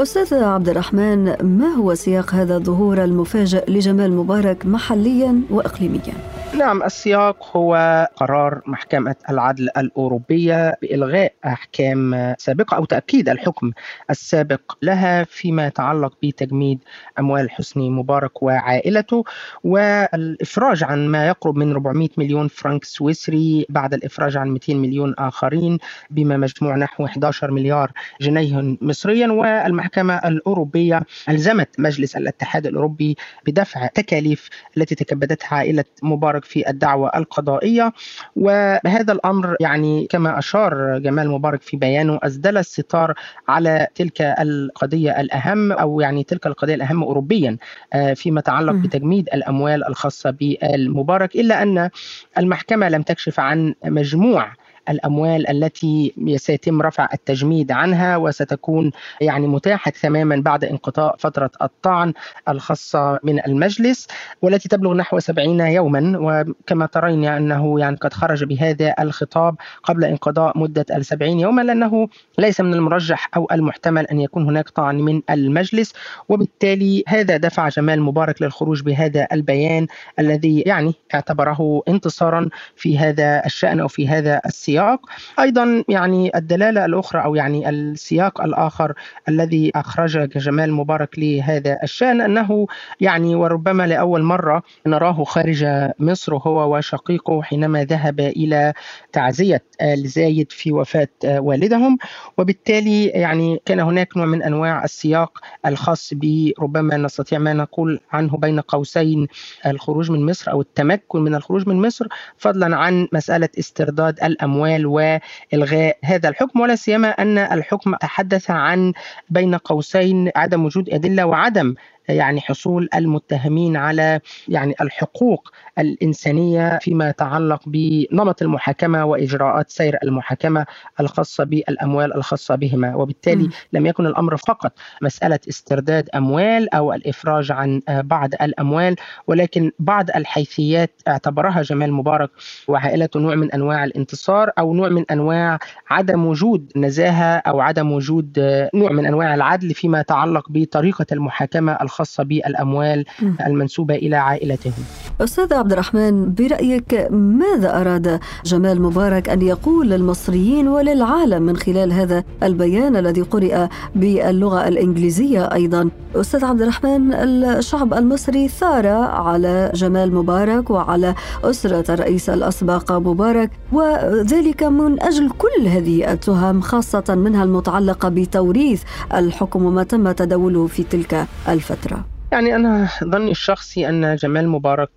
أستاذ 0.00 0.34
عبد 0.34 0.68
الرحمن 0.68 1.24
ما 1.42 1.66
هو 1.66 1.94
سياق 1.94 2.34
هذا 2.34 2.56
الظهور 2.56 3.04
المفاجئ 3.04 3.70
لجمال 3.70 4.16
مبارك 4.16 4.66
محليا 4.66 5.40
وإقليميا؟ 5.50 6.14
نعم 6.54 6.82
السياق 6.82 7.56
هو 7.56 8.08
قرار 8.16 8.60
محكمة 8.66 9.14
العدل 9.30 9.68
الأوروبية 9.76 10.76
بإلغاء 10.82 11.32
أحكام 11.46 12.34
سابقة 12.38 12.76
أو 12.76 12.84
تأكيد 12.84 13.28
الحكم 13.28 13.70
السابق 14.10 14.60
لها 14.82 15.24
فيما 15.24 15.66
يتعلق 15.66 16.12
بتجميد 16.22 16.78
أموال 17.18 17.50
حسني 17.50 17.90
مبارك 17.90 18.42
وعائلته 18.42 19.24
والإفراج 19.64 20.84
عن 20.84 21.08
ما 21.08 21.26
يقرب 21.28 21.56
من 21.56 21.72
400 21.72 22.08
مليون 22.16 22.48
فرنك 22.48 22.84
سويسري 22.84 23.66
بعد 23.68 23.94
الإفراج 23.94 24.36
عن 24.36 24.48
200 24.50 24.74
مليون 24.74 25.14
آخرين 25.18 25.78
بما 26.10 26.36
مجموع 26.36 26.76
نحو 26.76 27.04
11 27.04 27.50
مليار 27.50 27.92
جنيه 28.20 28.76
مصريا. 28.80 29.32
والمحكمة 29.32 30.14
الأوروبية 30.16 31.02
ألزمت 31.28 31.68
مجلس 31.78 32.16
الاتحاد 32.16 32.66
الأوروبي 32.66 33.16
بدفع 33.46 33.86
تكاليف 33.86 34.48
التي 34.76 34.94
تكبدتها 34.94 35.54
عائلة 35.56 35.84
مبارك 36.02 36.37
مبارك 36.38 36.44
في 36.44 36.70
الدعوة 36.70 37.10
القضائية. 37.16 37.92
وهذا 38.36 39.12
الأمر 39.12 39.56
يعني 39.60 40.06
كما 40.10 40.38
أشار 40.38 40.98
جمال 40.98 41.30
مبارك 41.30 41.62
في 41.62 41.76
بيانه 41.76 42.18
أسدل 42.22 42.58
الستار 42.58 43.14
على 43.48 43.86
تلك 43.94 44.20
القضية 44.20 45.20
الأهم 45.20 45.72
أو 45.72 46.00
يعني 46.00 46.24
تلك 46.24 46.46
القضية 46.46 46.74
الأهم 46.74 47.02
أوروبيا 47.02 47.56
آه، 47.92 48.14
فيما 48.14 48.40
يتعلق 48.40 48.72
بتجميد 48.72 49.28
الأموال 49.34 49.86
الخاصة 49.88 50.30
بالمبارك. 50.30 51.36
إلا 51.36 51.62
أن 51.62 51.90
المحكمة 52.38 52.88
لم 52.88 53.02
تكشف 53.02 53.40
عن 53.40 53.74
مجموع 53.84 54.52
الأموال 54.88 55.50
التي 55.50 56.14
سيتم 56.36 56.82
رفع 56.82 57.08
التجميد 57.14 57.72
عنها 57.72 58.16
وستكون 58.16 58.90
يعني 59.20 59.46
متاحة 59.46 59.92
تماما 60.02 60.36
بعد 60.36 60.64
انقضاء 60.64 61.16
فترة 61.18 61.50
الطعن 61.62 62.12
الخاصة 62.48 63.18
من 63.22 63.44
المجلس 63.46 64.08
والتي 64.42 64.68
تبلغ 64.68 64.94
نحو 64.94 65.18
70 65.18 65.60
يوما. 65.60 66.18
وكما 66.18 66.86
ترين 66.86 67.24
أنه 67.24 67.80
يعني 67.80 67.96
قد 67.96 68.12
خرج 68.12 68.44
بهذا 68.44 68.94
الخطاب 69.00 69.56
قبل 69.82 70.04
انقضاء 70.04 70.58
مدة 70.58 70.86
ال 70.96 71.04
70 71.04 71.40
يوما 71.40 71.62
لأنه 71.62 72.08
ليس 72.38 72.60
من 72.60 72.74
المرجح 72.74 73.28
أو 73.36 73.48
المحتمل 73.52 74.06
أن 74.06 74.20
يكون 74.20 74.44
هناك 74.44 74.68
طعن 74.68 75.00
من 75.00 75.22
المجلس. 75.30 75.92
وبالتالي 76.28 77.04
هذا 77.08 77.36
دفع 77.36 77.68
جمال 77.68 78.02
مبارك 78.02 78.42
للخروج 78.42 78.82
بهذا 78.82 79.28
البيان 79.32 79.86
الذي 80.18 80.60
يعني 80.60 80.94
اعتبره 81.14 81.82
انتصارا 81.88 82.48
في 82.76 82.98
هذا 82.98 83.42
الشأن 83.46 83.80
أو 83.80 83.88
في 83.88 84.08
هذا 84.08 84.40
السياق. 84.46 84.77
السياق. 84.78 85.00
أيضا 85.40 85.84
يعني 85.88 86.30
الدلالة 86.36 86.84
الأخرى 86.84 87.24
أو 87.24 87.34
يعني 87.34 87.68
السياق 87.68 88.40
الآخر 88.40 88.92
الذي 89.28 89.72
اخرج 89.74 90.28
جمال 90.28 90.72
مبارك 90.72 91.18
لهذا 91.18 91.78
الشأن 91.82 92.20
أنه 92.20 92.66
يعني 93.00 93.34
وربما 93.34 93.86
لأول 93.86 94.22
مرة 94.22 94.62
نراه 94.86 95.24
خارج 95.24 95.66
مصر 95.98 96.36
هو 96.36 96.76
وشقيقه 96.76 97.42
حينما 97.42 97.84
ذهب 97.84 98.20
إلى 98.20 98.72
تعزية 99.12 99.62
آل 99.82 100.08
زايد 100.08 100.52
في 100.52 100.72
وفاة 100.72 101.08
والدهم. 101.24 101.98
وبالتالي 102.38 103.06
يعني 103.06 103.60
كان 103.64 103.80
هناك 103.80 104.16
نوع 104.16 104.26
من 104.26 104.42
أنواع 104.42 104.84
السياق 104.84 105.38
الخاص 105.66 106.10
بربما 106.14 106.96
نستطيع 106.96 107.38
ما 107.38 107.52
نقول 107.52 108.00
عنه 108.12 108.36
بين 108.36 108.60
قوسين 108.60 109.26
الخروج 109.66 110.10
من 110.10 110.26
مصر 110.26 110.50
أو 110.50 110.60
التمكن 110.60 111.20
من 111.20 111.34
الخروج 111.34 111.68
من 111.68 111.86
مصر 111.86 112.06
فضلا 112.36 112.76
عن 112.76 113.08
مسألة 113.12 113.48
استرداد 113.58 114.18
الأموال 114.24 114.67
الأموال 114.76 115.20
وإلغاء 115.52 115.98
هذا 116.04 116.28
الحكم 116.28 116.60
ولا 116.60 116.76
سيما 116.76 117.08
أن 117.08 117.38
الحكم 117.38 117.94
تحدث 117.94 118.50
عن 118.50 118.92
بين 119.30 119.54
قوسين 119.54 120.30
عدم 120.36 120.64
وجود 120.64 120.90
أدلة 120.90 121.26
وعدم 121.26 121.74
يعني 122.08 122.40
حصول 122.40 122.88
المتهمين 122.94 123.76
على 123.76 124.20
يعني 124.48 124.74
الحقوق 124.80 125.50
الإنسانية 125.78 126.78
فيما 126.78 127.08
يتعلق 127.08 127.62
بنمط 127.66 128.42
المحاكمة 128.42 129.04
وإجراءات 129.04 129.70
سير 129.70 129.98
المحاكمة 130.02 130.66
الخاصة 131.00 131.44
بالأموال 131.44 132.14
الخاصة 132.16 132.54
بهما 132.54 132.94
وبالتالي 132.94 133.44
م. 133.44 133.50
لم 133.72 133.86
يكن 133.86 134.06
الأمر 134.06 134.36
فقط 134.36 134.72
مسألة 135.02 135.38
استرداد 135.48 136.08
أموال 136.14 136.74
أو 136.74 136.92
الإفراج 136.92 137.52
عن 137.52 137.80
بعض 137.88 138.30
الأموال 138.42 138.96
ولكن 139.26 139.70
بعض 139.78 140.10
الحيثيات 140.10 141.02
اعتبرها 141.08 141.62
جمال 141.62 141.92
مبارك 141.92 142.30
وعائلته 142.68 143.20
نوع 143.20 143.34
من 143.34 143.52
أنواع 143.52 143.84
الانتصار 143.84 144.50
أو 144.58 144.74
نوع 144.74 144.88
من 144.88 145.04
أنواع 145.10 145.58
عدم 145.90 146.26
وجود 146.26 146.72
نزاهة 146.76 147.36
أو 147.36 147.60
عدم 147.60 147.92
وجود 147.92 148.38
نوع 148.74 148.92
من 148.92 149.06
أنواع 149.06 149.34
العدل 149.34 149.74
فيما 149.74 150.00
يتعلق 150.00 150.46
بطريقة 150.50 151.06
المحاكمة 151.12 151.72
الخاصة 151.72 151.97
الخاصة 151.98 152.24
بالأموال 152.24 153.04
المنسوبة 153.46 153.94
إلى 153.94 154.16
عائلتهم. 154.16 154.72
أستاذ 155.20 155.54
عبد 155.54 155.72
الرحمن 155.72 156.34
برأيك 156.34 157.08
ماذا 157.10 157.80
أراد 157.80 158.20
جمال 158.44 158.82
مبارك 158.82 159.28
أن 159.28 159.42
يقول 159.42 159.90
للمصريين 159.90 160.68
وللعالم 160.68 161.42
من 161.42 161.56
خلال 161.56 161.92
هذا 161.92 162.24
البيان 162.42 162.96
الذي 162.96 163.22
قرئ 163.22 163.66
باللغة 163.94 164.68
الإنجليزية 164.68 165.52
أيضا؟ 165.52 165.90
أستاذ 166.14 166.44
عبد 166.44 166.62
الرحمن 166.62 167.14
الشعب 167.14 167.94
المصري 167.94 168.48
ثار 168.48 168.86
على 168.86 169.72
جمال 169.74 170.14
مبارك 170.14 170.70
وعلى 170.70 171.14
أسرة 171.44 171.94
الرئيس 171.94 172.30
الأسبق 172.30 172.92
مبارك 172.92 173.50
وذلك 173.72 174.62
من 174.62 175.02
أجل 175.02 175.30
كل 175.30 175.66
هذه 175.66 176.12
التهم 176.12 176.60
خاصة 176.60 177.04
منها 177.08 177.44
المتعلقة 177.44 178.08
بتوريث 178.08 178.82
الحكم 179.14 179.64
وما 179.64 179.82
تم 179.82 180.12
تداوله 180.12 180.66
في 180.66 180.82
تلك 180.82 181.26
الفترة. 181.48 181.87
يعني 182.32 182.56
أنا 182.56 182.88
ظني 183.04 183.30
الشخصي 183.30 183.88
أن 183.88 184.16
جمال 184.16 184.48
مبارك 184.48 184.90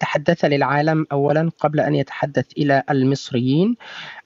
تحدث 0.00 0.44
للعالم 0.44 1.06
اولا 1.12 1.50
قبل 1.58 1.80
أن 1.80 1.94
يتحدث 1.94 2.46
إلى 2.58 2.82
المصريين. 2.90 3.76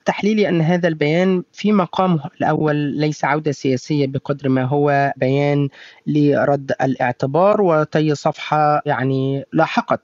تحليلي 0.05 0.49
أن 0.49 0.61
هذا 0.61 0.89
البيان 0.89 1.43
في 1.53 1.73
مقامه 1.73 2.21
الأول 2.41 2.77
ليس 2.77 3.25
عودة 3.25 3.53
سياسية 3.53 4.07
بقدر 4.07 4.49
ما 4.49 4.65
هو 4.65 5.13
بيان 5.17 5.69
لرد 6.07 6.73
الاعتبار 6.83 7.63
وطي 7.63 8.15
صفحة 8.15 8.83
يعني 8.87 9.45
لاحقت. 9.53 10.01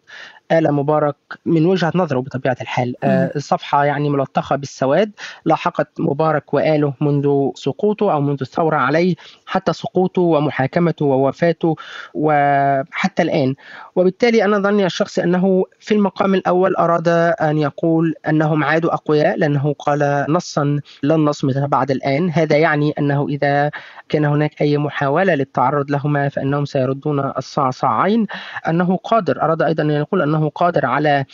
آل 0.53 0.73
مبارك 0.73 1.17
من 1.47 1.67
وجهة 1.67 1.93
نظره 1.95 2.21
بطبيعة 2.21 2.57
الحال. 2.61 2.95
آه 3.05 3.33
صفحة 3.39 3.85
يعني 3.85 4.09
ملطخة 4.09 4.57
بالسواد 4.57 5.11
لاحقت 5.45 5.89
مبارك 5.99 6.55
وآله 6.55 6.95
منذ 7.01 7.51
سقوطه 7.55 8.13
أو 8.13 8.21
منذ 8.21 8.39
الثورة 8.41 8.77
عليه 8.77 9.15
حتى 9.47 9.73
سقوطه 9.73 10.23
ومحاكمته 10.23 11.05
ووفاته 11.05 11.77
وحتى 12.15 13.23
الآن. 13.23 13.55
وبالتالي 13.97 14.45
أنا 14.45 14.59
ظني 14.59 14.87
الشخصي 14.87 15.25
أنه 15.25 15.65
في 15.81 15.95
المقام 15.95 16.35
الأول 16.35 16.77
أراد 16.77 17.09
أن 17.09 17.59
يقول 17.59 18.15
أنهم 18.29 18.65
عادوا 18.65 18.95
أقوياء 18.95 19.37
لأنه 19.37 19.75
قال 19.79 20.27
نصا 20.29 20.81
لن 21.03 21.25
نصمت 21.25 21.59
بعد 21.59 21.91
الآن. 21.91 22.31
هذا 22.31 22.57
يعني 22.57 22.95
أنه 22.99 23.27
إذا 23.29 23.71
كان 24.09 24.25
هناك 24.25 24.63
أي 24.63 24.79
محاولة 24.79 25.35
للتعرض 25.35 25.91
لهما 25.91 26.29
فإنهم 26.29 26.65
سيردون 26.65 27.21
الصعصعين 27.21 28.27
أنه 28.69 28.97
قادر 28.97 29.43
أراد 29.43 29.63
أيضا 29.63 29.83
أن 29.83 29.91
يقول 29.91 30.23
أنه 30.35 30.49
قادر 30.51 30.87
على 30.87 31.25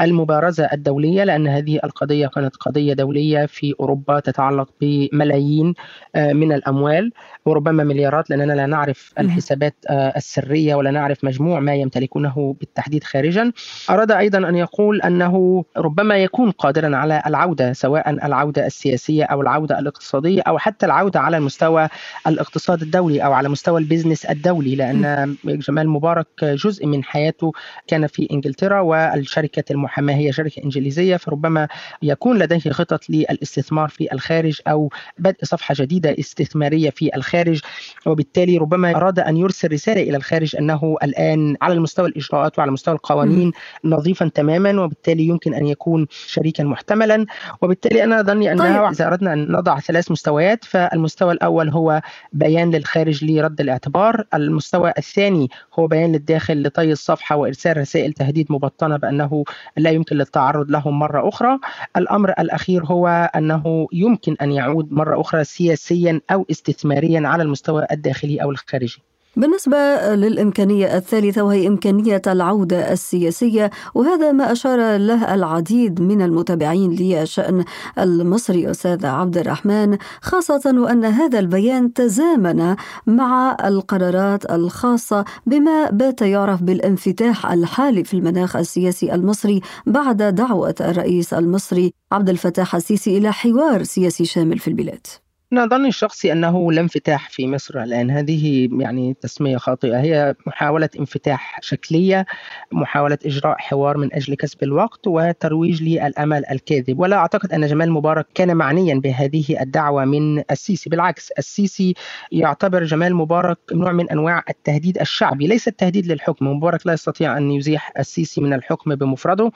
المبارزة 0.00 0.64
الدولية 0.72 1.24
لأن 1.24 1.46
هذه 1.48 1.80
القضية 1.84 2.26
كانت 2.26 2.56
قضية 2.56 2.92
دولية 2.92 3.46
في 3.46 3.74
أوروبا 3.80 4.20
تتعلق 4.20 4.68
بملايين 4.80 5.74
آه، 6.14 6.32
من 6.32 6.52
الأموال 6.52 7.12
وربما 7.46 7.84
مليارات 7.84 8.30
لأننا 8.30 8.52
لا 8.52 8.66
نعرف 8.66 9.12
الحسابات 9.18 9.74
آه، 9.90 10.12
السرية 10.16 10.74
ولا 10.74 10.90
نعرف 10.90 11.24
مجموع 11.24 11.60
ما 11.60 11.74
يمتلكونه 11.74 12.56
بالتحديد 12.60 13.04
خارجا. 13.04 13.52
أراد 13.90 14.10
أيضا 14.10 14.38
أن 14.48 14.56
يقول 14.56 15.02
أنه 15.02 15.64
ربما 15.76 16.16
يكون 16.16 16.50
قادرا 16.50 16.96
على 16.96 17.22
العودة 17.26 17.72
سواء 17.72 18.10
العودة 18.10 18.66
السياسية 18.66 19.24
أو 19.24 19.40
العودة 19.40 19.78
الاقتصادية 19.78 20.42
أو 20.42 20.58
حتى 20.58 20.86
العودة 20.86 21.20
على 21.20 21.36
المستوى 21.36 21.88
الاقتصاد 22.26 22.82
الدولي 22.82 23.24
أو 23.24 23.32
على 23.32 23.48
مستوى 23.48 23.80
البيزنس 23.80 24.24
الدولي 24.24 24.74
لأن 24.74 25.36
جمال 25.44 25.88
مبارك 25.88 26.44
جزء 26.44 26.86
من 26.86 27.04
حياته 27.04 27.52
كان 27.86 28.06
في 28.06 28.28
إنجلترا 28.32 28.80
والشركة 28.80 29.64
المحاماة 29.82 30.14
هي 30.14 30.32
شركة 30.32 30.62
إنجليزية 30.64 31.16
فربما 31.16 31.68
يكون 32.02 32.38
لديه 32.38 32.70
خطط 32.70 33.10
للاستثمار 33.10 33.88
في 33.88 34.12
الخارج 34.12 34.60
أو 34.68 34.90
بدء 35.18 35.44
صفحة 35.44 35.74
جديدة 35.78 36.16
استثمارية 36.18 36.90
في 36.90 37.16
الخارج. 37.16 37.60
وبالتالي 38.06 38.58
ربما 38.58 38.96
أراد 38.96 39.18
أن 39.18 39.36
يرسل 39.36 39.72
رسالة 39.72 40.02
إلى 40.02 40.16
الخارج 40.16 40.56
أنه 40.56 40.96
الآن 41.02 41.56
على 41.62 41.74
المستوى 41.74 42.08
الإجراءات 42.08 42.58
وعلى 42.58 42.70
مستوى 42.70 42.94
القوانين 42.94 43.52
نظيفا 43.84 44.28
تماما 44.34 44.82
وبالتالي 44.82 45.26
يمكن 45.26 45.54
أن 45.54 45.66
يكون 45.66 46.06
شريكا 46.10 46.64
محتملا. 46.64 47.26
وبالتالي 47.62 48.04
أنا 48.04 48.22
ظني 48.22 48.52
أنها 48.52 48.82
طيب. 48.82 48.92
إذا 48.92 49.06
أردنا 49.06 49.32
أن 49.32 49.52
نضع 49.52 49.80
ثلاث 49.80 50.10
مستويات 50.10 50.64
فالمستوى 50.64 51.32
الأول 51.32 51.68
هو 51.68 52.02
بيان 52.32 52.70
للخارج 52.70 53.24
لرد 53.24 53.60
الاعتبار. 53.60 54.24
المستوى 54.34 54.92
الثاني 54.98 55.48
هو 55.78 55.86
بيان 55.86 56.12
للداخل 56.12 56.62
لطي 56.62 56.92
الصفحة 56.92 57.36
وإرسال 57.36 57.76
رسائل 57.76 58.12
تهديد 58.12 58.52
مبطنة 58.52 58.96
بأنه 58.96 59.44
لا 59.76 59.90
يمكن 59.90 60.16
للتعرض 60.16 60.70
لهم 60.70 60.98
مرة 60.98 61.28
أخرى. 61.28 61.58
الأمر 61.96 62.30
الأخير 62.30 62.84
هو 62.84 63.30
أنه 63.36 63.88
يمكن 63.92 64.36
أن 64.42 64.52
يعود 64.52 64.92
مرة 64.92 65.20
أخرى 65.20 65.44
سياسيا 65.44 66.20
أو 66.30 66.46
استثماريا 66.50 67.22
على 67.28 67.42
المستوى 67.42 67.86
الداخلي 67.92 68.42
أو 68.42 68.50
الخارجي. 68.50 69.02
بالنسبة 69.36 69.76
للإمكانية 70.14 70.96
الثالثة 70.96 71.42
وهي 71.42 71.68
إمكانية 71.68 72.22
العودة 72.26 72.92
السياسية 72.92 73.70
وهذا 73.94 74.32
ما 74.32 74.52
أشار 74.52 74.96
له 74.96 75.34
العديد 75.34 76.00
من 76.00 76.22
المتابعين 76.22 76.92
للشأن 76.92 77.64
المصري 77.98 78.70
أستاذ 78.70 79.06
عبد 79.06 79.38
الرحمن 79.38 79.98
خاصة 80.20 80.62
وأن 80.66 81.04
هذا 81.04 81.38
البيان 81.38 81.92
تزامن 81.92 82.76
مع 83.06 83.56
القرارات 83.64 84.50
الخاصة 84.50 85.24
بما 85.46 85.90
بات 85.90 86.22
يعرف 86.22 86.62
بالانفتاح 86.62 87.52
الحالي 87.52 88.04
في 88.04 88.14
المناخ 88.14 88.56
السياسي 88.56 89.14
المصري 89.14 89.60
بعد 89.86 90.22
دعوة 90.22 90.74
الرئيس 90.80 91.34
المصري 91.34 91.92
عبد 92.12 92.28
الفتاح 92.28 92.74
السيسي 92.74 93.18
إلى 93.18 93.32
حوار 93.32 93.82
سياسي 93.82 94.24
شامل 94.24 94.58
في 94.58 94.68
البلاد. 94.68 95.06
أنا 95.52 95.66
ظني 95.66 95.88
الشخصي 95.88 96.32
أنه 96.32 96.72
لا 96.72 96.80
انفتاح 96.80 97.30
في 97.30 97.46
مصر 97.46 97.82
الآن. 97.82 98.10
هذه 98.10 98.68
يعني 98.78 99.16
تسمية 99.20 99.56
خاطئة. 99.56 100.00
هي 100.00 100.34
محاولة 100.46 100.88
انفتاح 100.98 101.58
شكلية 101.62 102.26
محاولة 102.72 103.18
إجراء 103.26 103.56
حوار 103.58 103.96
من 103.96 104.14
أجل 104.14 104.34
كسب 104.34 104.62
الوقت 104.62 105.06
وترويج 105.06 105.82
للأمل 105.82 106.46
الكاذب. 106.50 106.98
ولا 107.00 107.16
أعتقد 107.16 107.52
أن 107.52 107.66
جمال 107.66 107.92
مبارك 107.92 108.26
كان 108.34 108.56
معنيا 108.56 108.94
بهذه 108.94 109.62
الدعوة 109.62 110.04
من 110.04 110.42
السيسي. 110.50 110.90
بالعكس 110.90 111.30
السيسي 111.30 111.94
يعتبر 112.32 112.84
جمال 112.84 113.14
مبارك 113.14 113.58
نوع 113.72 113.92
من 113.92 114.10
أنواع 114.10 114.42
التهديد 114.50 114.98
الشعبي. 114.98 115.46
ليس 115.46 115.68
التهديد 115.68 116.06
للحكم. 116.06 116.46
مبارك 116.46 116.86
لا 116.86 116.92
يستطيع 116.92 117.36
أن 117.36 117.50
يزيح 117.50 117.92
السيسي 117.98 118.40
من 118.40 118.52
الحكم 118.52 118.94
بمفرده 118.94 119.50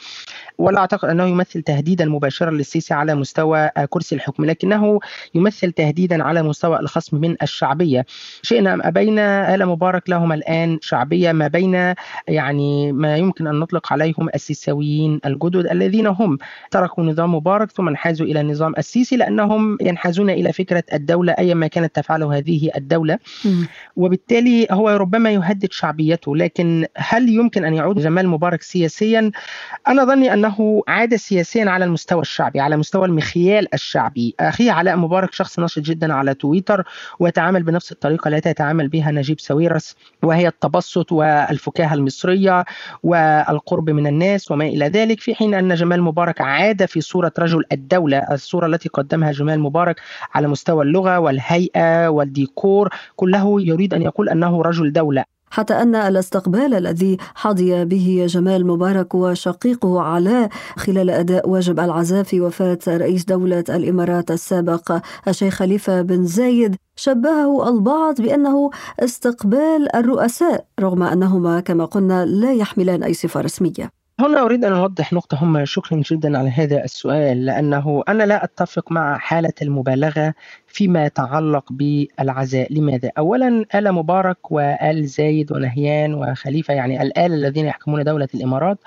ولا 0.59 0.78
أعتقد 0.78 1.09
أنه 1.09 1.24
يمثل 1.26 1.62
تهديدا 1.62 2.04
مباشرا 2.04 2.50
للسيسي 2.50 2.94
على 2.94 3.14
مستوى 3.14 3.70
كرسي 3.90 4.14
الحكم. 4.14 4.44
لكنه 4.44 5.00
يمثل 5.35 5.72
تهديد 5.72 5.86
تهديدا 5.87 6.25
على 6.25 6.42
مستوى 6.42 6.81
الخصم 6.81 7.20
من 7.20 7.37
الشعبية. 7.42 8.07
شئنا 8.42 8.75
أم 8.75 8.83
أبينا 8.83 9.55
آل 9.55 9.66
مبارك 9.66 10.11
لهم 10.11 10.33
الآن 10.33 10.79
شعبية. 10.83 11.33
ما 11.33 11.49
بين 11.49 11.94
يعني 12.29 12.92
ما 12.92 13.16
يمكن 13.16 13.46
أن 13.46 13.55
نطلق 13.55 13.92
عليهم 13.92 14.29
السيساويين 14.35 15.20
الجدد 15.27 15.66
الذين 15.66 16.07
هم 16.07 16.38
تركوا 16.70 17.05
نظام 17.05 17.35
مبارك 17.35 17.70
ثم 17.70 17.88
انحازوا 17.88 18.27
إلى 18.27 18.40
النظام 18.40 18.75
السيسي 18.79 19.16
لأنهم 19.16 19.79
ينحازون 19.81 20.31
إلى 20.31 20.53
فكرة 20.53 20.85
الدولة 20.92 21.33
أي 21.33 21.55
ما 21.55 21.66
كانت 21.66 21.96
تفعله 21.96 22.38
هذه 22.38 22.70
الدولة. 22.77 23.18
وبالتالي 23.96 24.66
هو 24.70 24.88
ربما 24.88 25.31
يهدد 25.31 25.72
شعبيته 25.72 26.37
لكن 26.37 26.87
هل 26.96 27.29
يمكن 27.29 27.64
أن 27.64 27.75
يعود 27.75 27.99
جمال 27.99 28.29
مبارك 28.29 28.62
سياسيا؟ 28.62 29.31
أنا 29.88 30.05
ظني 30.05 30.33
أنه 30.33 30.83
عاد 30.88 31.16
سياسيا 31.16 31.70
على 31.70 31.85
المستوى 31.85 32.20
الشعبي 32.20 32.61
على 32.61 32.77
مستوى 32.77 33.07
المخيال 33.07 33.75
الشعبي. 33.75 34.35
أخي 34.40 34.70
علاء 34.70 34.96
مبارك 34.96 35.33
شخص 35.33 35.59
نشط 35.59 35.75
نشط 35.78 35.86
جدا 35.86 36.12
على 36.12 36.34
تويتر 36.34 36.84
ويتعامل 37.20 37.62
بنفس 37.62 37.92
الطريقة 37.92 38.28
التي 38.28 38.48
يتعامل 38.48 38.88
بها 38.88 39.10
نجيب 39.10 39.40
ساويرس 39.40 39.96
وهي 40.22 40.48
التبسط 40.48 41.12
والفكاهة 41.12 41.94
المصرية 41.94 42.64
والقرب 43.02 43.90
من 43.90 44.06
الناس 44.06 44.50
وما 44.50 44.64
إلى 44.64 44.88
ذلك 44.88 45.20
في 45.20 45.34
حين 45.34 45.54
أن 45.54 45.74
جمال 45.74 46.02
مبارك 46.02 46.40
عاد 46.40 46.84
في 46.84 47.00
صورة 47.00 47.32
رجل 47.38 47.64
الدولة 47.72 48.18
الصورة 48.18 48.66
التي 48.66 48.88
قدمها 48.88 49.32
جمال 49.32 49.60
مبارك 49.60 50.00
على 50.34 50.48
مستوى 50.48 50.84
اللغة 50.84 51.18
والهيئة 51.18 52.08
والديكور 52.08 52.88
كله 53.16 53.60
يريد 53.60 53.94
أن 53.94 54.02
يقول 54.02 54.28
أنه 54.28 54.62
رجل 54.62 54.92
دولة. 54.92 55.36
حتى 55.50 55.74
أن 55.74 55.94
الاستقبال 55.94 56.74
الذي 56.74 57.16
حظي 57.35 57.85
به 57.85 58.26
جمال 58.28 58.66
مبارك 58.66 59.14
وشقيقه 59.14 60.02
علاء 60.02 60.48
خلال 60.76 61.11
أداء 61.11 61.48
واجب 61.48 61.80
العزاء 61.80 62.22
في 62.22 62.40
وفاة 62.40 62.78
رئيس 62.88 63.24
دولة 63.24 63.64
الإمارات 63.68 64.30
السابق 64.30 65.00
الشيخ 65.28 65.54
خليفة 65.54 66.02
بن 66.02 66.26
زايد 66.26 66.76
شبهه 66.96 67.68
البعض 67.68 68.20
بأنه 68.20 68.70
استقبال 69.00 69.96
الرؤساء 69.96 70.64
رغم 70.80 71.02
أنهما 71.02 71.61
كما 71.61 71.85
قلنا 71.85 72.24
لا 72.24 72.52
يحملان 72.52 73.02
أي 73.02 73.14
صفة 73.14 73.40
رسمية. 73.40 73.90
هنا 74.20 74.42
أريد 74.42 74.64
أن 74.64 74.72
أوضح 74.72 75.12
نقطة 75.12 75.42
هامة 75.42 75.64
شكرا 75.64 76.02
جدا 76.11 76.38
على 76.38 76.50
هذا 76.50 76.85
السؤال 76.85 77.46
لأنه 77.46 78.02
أنا 78.09 78.22
لا 78.24 78.44
أتفق 78.44 78.92
مع 78.92 79.18
حالة 79.18 79.52
المبالغة 79.62 80.35
فيما 80.76 81.04
يتعلق 81.04 81.64
بالعزاء. 81.70 82.72
لماذا؟ 82.72 83.10
أولا 83.18 83.64
آل 83.74 83.92
مبارك 83.92 84.50
وآل 84.50 85.06
زايد 85.06 85.52
ونهيان 85.52 86.14
وخليفة 86.14 86.74
يعني 86.74 87.02
الآل 87.02 87.32
الذين 87.32 87.66
يحكمون 87.66 88.04
دولة 88.04 88.28
الإمارات. 88.34 88.78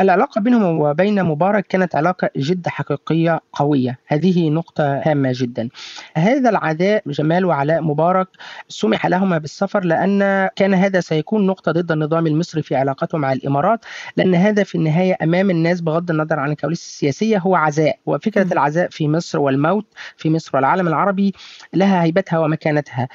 العلاقة 0.00 0.40
بينهم 0.40 0.80
وبين 0.80 1.24
مبارك 1.24 1.66
كانت 1.66 1.96
علاقة 1.96 2.30
جد 2.36 2.68
حقيقية 2.68 3.40
قوية. 3.52 3.98
هذه 4.06 4.50
نقطة 4.50 4.84
هامة 5.04 5.30
جدا. 5.34 5.68
هذا 6.16 6.50
العداء 6.50 7.02
جمال 7.06 7.44
وعلاء 7.44 7.82
مبارك 7.82 8.28
سمح 8.68 9.06
لهما 9.06 9.38
بالسفر 9.38 9.84
لأن 9.84 10.48
كان 10.56 10.74
هذا 10.74 11.00
سيكون 11.00 11.46
نقطة 11.46 11.72
ضد 11.72 11.92
النظام 11.92 12.26
المصري 12.26 12.62
في 12.62 12.76
علاقته 12.76 13.18
مع 13.18 13.32
الإمارات 13.32 13.80
لأن 14.16 14.34
هذا 14.34 14.62
في 14.62 14.74
النهاية 14.74 15.16
أمام 15.22 15.50
الناس 15.50 15.80
بغض 15.80 16.10
النظر 16.10 16.40
عن 16.40 16.50
الكواليس 16.50 16.80
السياسية 16.86 17.38
هو 17.38 17.56
عزاء. 17.56 17.98
وفكرة 18.06 18.52
العزاء 18.52 18.88
في 18.90 19.08
مصر 19.08 19.38
والموت 19.38 19.86
في 20.16 20.30
مصر 20.30 20.50
والعالم 20.56 20.88
العربي 20.88 21.35
لها 21.74 22.02
هيبتها 22.02 22.38
ومكانتها. 22.38 23.08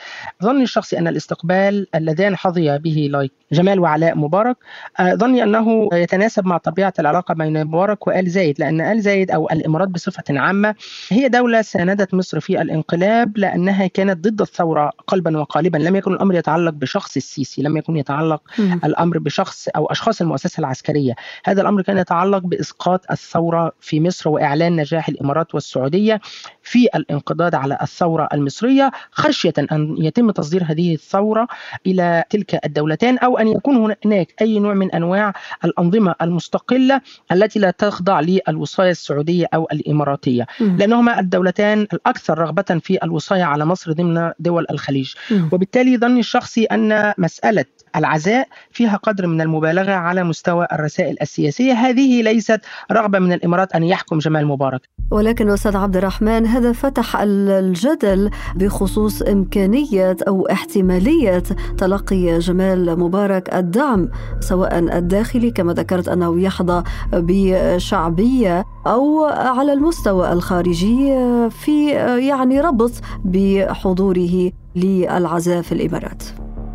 ظني 0.43 0.63
الشخصي 0.63 0.97
أن 0.97 1.07
الاستقبال 1.07 1.87
اللذان 1.95 2.35
حظي 2.35 2.77
به 2.77 3.09
لايك 3.11 3.31
جمال 3.51 3.79
وعلاء 3.79 4.17
مبارك 4.17 4.57
آه، 4.99 5.13
ظني 5.13 5.43
أنه 5.43 5.89
يتناسب 5.93 6.45
مع 6.45 6.57
طبيعة 6.57 6.93
العلاقة 6.99 7.33
بين 7.33 7.65
مبارك 7.65 8.07
وآل 8.07 8.29
زايد 8.29 8.59
لأن 8.59 8.81
آل 8.81 9.01
زايد 9.01 9.31
أو 9.31 9.49
الإمارات 9.51 9.87
بصفة 9.87 10.23
عامة 10.29 10.75
هي 11.09 11.29
دولة 11.29 11.61
ساندت 11.61 12.13
مصر 12.13 12.39
في 12.39 12.61
الانقلاب 12.61 13.37
لأنها 13.37 13.87
كانت 13.87 14.27
ضد 14.27 14.41
الثورة 14.41 14.91
قلبا 15.07 15.37
وقالبا. 15.37 15.77
لم 15.77 15.95
يكن 15.95 16.13
الأمر 16.13 16.35
يتعلق 16.35 16.73
بشخص 16.73 17.15
السيسي 17.15 17.61
لم 17.61 17.77
يكن 17.77 17.97
يتعلق 17.97 18.41
م. 18.59 18.79
الأمر 18.85 19.17
بشخص 19.19 19.67
أو 19.75 19.85
أشخاص 19.85 20.21
المؤسسة 20.21 20.59
العسكرية. 20.59 21.13
هذا 21.45 21.61
الأمر 21.61 21.81
كان 21.81 21.97
يتعلق 21.97 22.37
بإسقاط 22.37 23.11
الثورة 23.11 23.71
في 23.79 23.99
مصر 23.99 24.29
وإعلان 24.29 24.75
نجاح 24.75 25.09
الإمارات 25.09 25.55
والسعودية 25.55 26.21
في 26.63 26.87
الانقضاض 26.95 27.55
على 27.55 27.77
الثورة. 27.81 28.10
المصرية 28.33 28.91
خشية 29.11 29.53
أن 29.71 29.95
يتم 29.99 30.31
تصدير 30.31 30.63
هذه 30.63 30.93
الثورة 30.93 31.47
إلى 31.87 32.23
تلك 32.29 32.65
الدولتين 32.65 33.17
أو 33.17 33.37
أن 33.37 33.47
يكون 33.47 33.95
هناك 34.05 34.33
أي 34.41 34.59
نوع 34.59 34.73
من 34.73 34.91
أنواع 34.91 35.33
الأنظمة 35.65 36.15
المستقلة 36.21 37.01
التي 37.31 37.59
لا 37.59 37.71
تخضع 37.71 38.19
للوصاية 38.21 38.91
السعودية 38.91 39.47
أو 39.53 39.67
الإماراتية. 39.71 40.47
لأنهما 40.59 41.19
الدولتان 41.19 41.87
الأكثر 41.93 42.37
رغبة 42.39 42.79
في 42.83 43.03
الوصاية 43.03 43.43
على 43.43 43.65
مصر 43.65 43.91
ضمن 43.91 44.31
دول 44.39 44.65
الخليج. 44.71 45.13
وبالتالي 45.51 45.97
ظني 45.97 46.19
الشخصي 46.19 46.65
أن 46.65 47.13
مسألة 47.17 47.65
العزاء 47.95 48.47
فيها 48.71 48.97
قدر 48.97 49.27
من 49.27 49.41
المبالغة 49.41 49.91
على 49.91 50.23
مستوى 50.23 50.67
الرسائل 50.71 51.15
السياسية، 51.21 51.73
هذه 51.73 52.21
ليست 52.21 52.61
رغبة 52.91 53.19
من 53.19 53.33
الإمارات 53.33 53.73
أن 53.73 53.83
يحكم 53.83 54.17
جمال 54.17 54.47
مبارك. 54.47 54.81
ولكن 55.11 55.49
أستاذ 55.49 55.77
عبد 55.77 55.97
الرحمن 55.97 56.45
هذا 56.45 56.71
فتح 56.71 57.17
الجدل 57.21 58.29
بخصوص 58.55 59.21
إمكانية 59.21 60.17
أو 60.27 60.47
احتمالية 60.51 61.43
تلقي 61.77 62.39
جمال 62.39 62.99
مبارك 62.99 63.53
الدعم 63.53 64.09
سواء 64.39 64.79
الداخلي 64.79 65.51
كما 65.51 65.73
ذكرت 65.73 66.07
أنه 66.07 66.41
يحظى 66.41 66.83
بشعبية 67.13 68.65
أو 68.87 69.25
على 69.25 69.73
المستوى 69.73 70.31
الخارجي 70.33 71.13
في 71.49 71.89
يعني 72.27 72.61
ربط 72.61 72.91
بحضوره 73.25 74.51
للعزاء 74.75 75.61
في 75.61 75.71
الإمارات. 75.71 76.23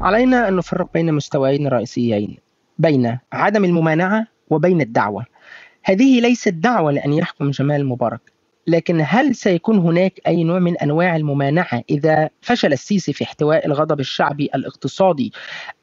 علينا 0.01 0.49
أن 0.49 0.57
نفرق 0.57 0.93
بين 0.95 1.15
مستويين 1.15 1.69
رئيسيين 1.69 2.37
بين 2.79 3.19
عدم 3.33 3.65
الممانعة 3.65 4.27
وبين 4.51 4.81
الدعوة. 4.81 5.25
هذه 5.85 6.21
ليست 6.21 6.49
دعوة 6.49 6.93
لأن 6.93 7.13
يحكم 7.13 7.51
جمال 7.51 7.87
مبارك. 7.87 8.36
لكن 8.67 9.05
هل 9.07 9.35
سيكون 9.35 9.79
هناك 9.79 10.21
أي 10.27 10.45
نوع 10.45 10.59
من 10.59 10.77
أنواع 10.77 11.17
الممانعة 11.17 11.83
إذا 11.91 12.31
فشل 12.41 12.73
السيسي 12.73 13.13
في 13.13 13.25
احتواء 13.25 13.67
الغضب 13.67 14.01
الشعبي 14.01 14.51
الاقتصادي 14.55 15.33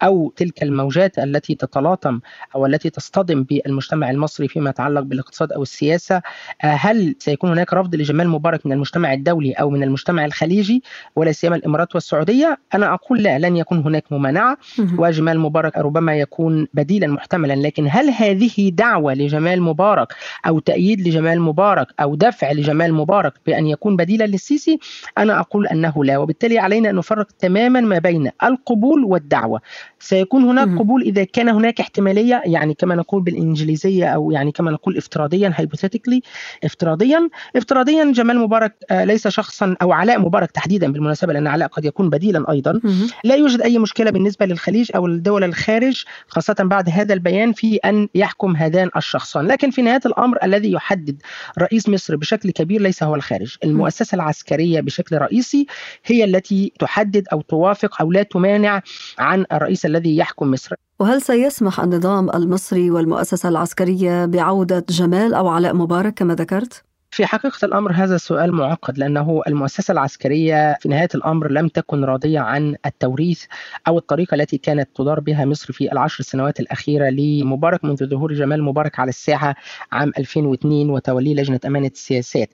أو 0.04 0.34
تلك 0.36 0.64
الموجات 0.64 1.20
التي 1.20 1.56
تتلاطم 1.56 2.20
أو 2.56 2.66
التي 2.66 2.90
تصطدم 2.90 3.44
بالمجتمع 3.44 4.10
المصري 4.10 4.48
فيما 4.48 4.70
يتعلق 4.70 5.02
بالاقتصاد 5.02 5.52
أو 5.52 5.62
السياسة؟ 5.62 6.22
هل 6.60 7.16
سيكون 7.20 7.50
هناك 7.50 7.74
رفض 7.74 7.96
لجمال 7.96 8.30
مبارك 8.30 8.66
من 8.66 8.72
المجتمع 8.72 9.14
الدولي 9.14 9.54
أو 9.54 9.70
من 9.70 9.84
المجتمع 9.84 10.26
الخليجي 10.26 10.84
ولا 11.16 11.32
سيما 11.32 11.56
الإمارات 11.56 11.96
والسعودية؟ 11.96 12.58
أنا 12.74 12.94
أقول 12.94 13.24
لا 13.24 13.40
لن 13.40 13.58
يكون 13.58 13.80
هناك 13.80 14.12
ممانعة 14.12 14.58
وجمال 14.98 15.40
مبارك 15.40 15.78
ربما 15.78 16.16
يكون 16.16 16.68
بديلا 16.74 17.08
محتملا 17.08 17.54
لكن 17.54 17.88
هل 17.90 18.10
هذه 18.10 18.70
دعوة 18.70 19.14
لجمال 19.14 19.62
مبارك 19.62 20.14
أو 20.48 20.60
تأييد 20.60 21.08
لجمال 21.08 21.42
مبارك 21.42 21.88
أو 22.00 22.16
دفع 22.16 22.52
لجمال 22.52 22.73
جمال 22.74 22.94
مبارك 22.94 23.34
بأن 23.46 23.68
يكون 23.68 23.96
بديلا 23.96 24.24
للسيسي 24.24 24.80
أنا 25.18 25.40
أقول 25.40 25.68
أنه 25.68 26.06
لا 26.06 26.18
وبالتالي 26.18 26.60
علينا 26.60 26.90
أن 26.90 26.96
نفرق 26.96 27.28
تماما 27.40 27.82
ما 27.82 28.00
بين 28.00 28.32
القبول 28.44 29.04
والدعوة. 29.04 29.62
سيكون 30.00 30.44
هناك 30.44 30.68
قبول 30.80 31.02
إذا 31.02 31.24
كان 31.24 31.50
هناك 31.50 31.80
احتمالية 31.80 32.42
يعني 32.46 32.74
كما 32.74 32.96
نقول 32.96 33.22
بالإنجليزية 33.22 34.06
أو 34.06 34.32
يعني 34.32 34.52
كما 34.52 34.72
نقول 34.72 34.98
افتراضيا 34.98 35.54
hypothetically 35.62 36.20
افتراضيا. 36.64 37.30
افتراضيا 37.56 38.12
جمال 38.12 38.40
مبارك 38.40 38.76
ليس 38.92 39.28
شخصا 39.28 39.76
أو 39.82 39.92
علاء 39.92 40.20
مبارك 40.20 40.52
تحديدا 40.52 40.92
بالمناسبة 40.92 41.34
لأن 41.34 41.48
علاء 41.48 41.68
قد 41.68 41.86
يكون 41.86 42.10
بديلا 42.10 42.52
أيضا. 42.52 42.80
لا 43.24 43.36
يوجد 43.36 43.62
أي 43.62 43.78
مشكلة 43.78 44.12
بالنسبة 44.12 44.46
للخليج 44.46 44.92
أو 44.96 45.06
الدول 45.06 45.44
الخارج 45.44 46.04
خاصة 46.28 46.56
بعد 46.60 46.90
هذا 46.90 47.14
البيان 47.14 47.54
في 47.54 47.76
أن 47.76 48.08
يحكم 48.16 48.56
هذان 48.56 48.90
الشخصان. 48.98 49.48
لكن 49.48 49.70
في 49.70 49.82
نهاية 49.82 50.02
الأمر 50.06 50.38
الذي 50.44 50.72
يحدد 50.72 51.22
رئيس 51.60 51.90
مصر 51.90 52.16
بشكل 52.16 52.52
كبير 52.52 52.63
ليس 52.64 53.04
هو 53.04 53.16
الخارج. 53.16 53.58
المؤسسة 53.64 54.16
العسكرية 54.16 54.82
بشكل 54.82 55.18
رئيسي 55.18 55.68
هي 56.06 56.24
التي 56.24 56.74
تحدد 56.80 57.28
أو 57.34 57.42
توافق 57.42 58.02
أو 58.02 58.12
لا 58.12 58.24
تمانع 58.24 58.82
عن 59.20 59.46
الرئيس 59.52 59.86
الذي 59.86 60.18
يحكم 60.18 60.52
مصر. 60.52 60.76
وهل 61.00 61.22
سيسمح 61.22 61.80
النظام 61.80 62.30
المصري 62.30 62.92
والمؤسسة 62.92 63.50
العسكرية 63.50 64.26
بعودة 64.26 64.86
جمال 64.90 65.34
أو 65.34 65.48
علاء 65.48 65.76
مبارك 65.76 66.14
كما 66.14 66.36
ذكرت؟ 66.36 66.93
في 67.14 67.26
حقيقة 67.26 67.66
الأمر 67.66 67.92
هذا 67.92 68.16
السؤال 68.16 68.52
معقد 68.52 68.98
لأنه 68.98 69.42
المؤسسة 69.48 69.92
العسكرية 69.92 70.78
في 70.82 70.90
نهاية 70.90 71.10
الأمر 71.16 71.52
لم 71.52 71.68
تكن 71.68 72.04
راضية 72.06 72.40
عن 72.40 72.76
التوريث 72.86 73.44
أو 73.88 73.98
الطريقة 73.98 74.36
التي 74.36 74.58
كانت 74.58 74.90
تدار 74.96 75.20
بها 75.20 75.46
مصر 75.46 75.74
في 75.74 75.92
العشر 75.92 76.24
سنوات 76.24 76.60
الأخيرة 76.60 77.10
لمبارك 77.10 77.86
منذ 77.86 78.06
ظهور 78.06 78.34
جمال 78.34 78.64
مبارك 78.64 79.00
على 79.00 79.10
الساحة 79.10 79.56
عام 79.92 80.12
2002 80.18 80.90
وتوليه 80.90 81.36
لجنة 81.36 81.60
أمانة 81.66 81.88
السياسات. 81.88 82.50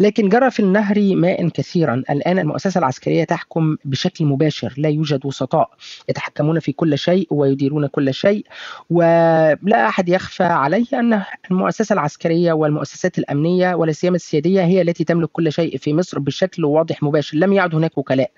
لكن 0.00 0.28
جرى 0.28 0.50
في 0.50 0.60
النهر 0.60 1.14
ماء 1.14 1.48
كثيرا. 1.48 1.94
الآن 2.10 2.38
المؤسسة 2.38 2.78
العسكرية 2.78 3.24
تحكم 3.24 3.76
بشكل 3.84 4.24
مباشر. 4.24 4.74
لا 4.76 4.88
يوجد 4.88 5.26
وسطاء. 5.26 5.70
يتحكمون 6.08 6.60
في 6.60 6.72
كل 6.72 6.98
شيء 6.98 7.26
ويديرون 7.30 7.86
كل 7.86 8.14
شيء. 8.14 8.46
ولا 8.90 9.88
أحد 9.88 10.08
يخفى 10.08 10.44
عليه 10.44 10.86
أن 10.92 11.22
المؤسسة 11.50 11.92
العسكرية 11.92 12.52
والمؤسسات 12.52 13.18
الأمنية 13.18 13.74
ولا 13.74 13.92
سيما 14.02 14.16
السيادية 14.16 14.64
هي 14.64 14.82
التي 14.82 15.04
تملك 15.04 15.28
كل 15.28 15.52
شيء 15.52 15.78
في 15.78 15.94
مصر 15.94 16.18
بشكل 16.18 16.64
واضح 16.64 17.02
مباشر 17.02 17.36
لم 17.36 17.52
يعد 17.52 17.74
هناك 17.74 17.98
وكلاء. 17.98 18.30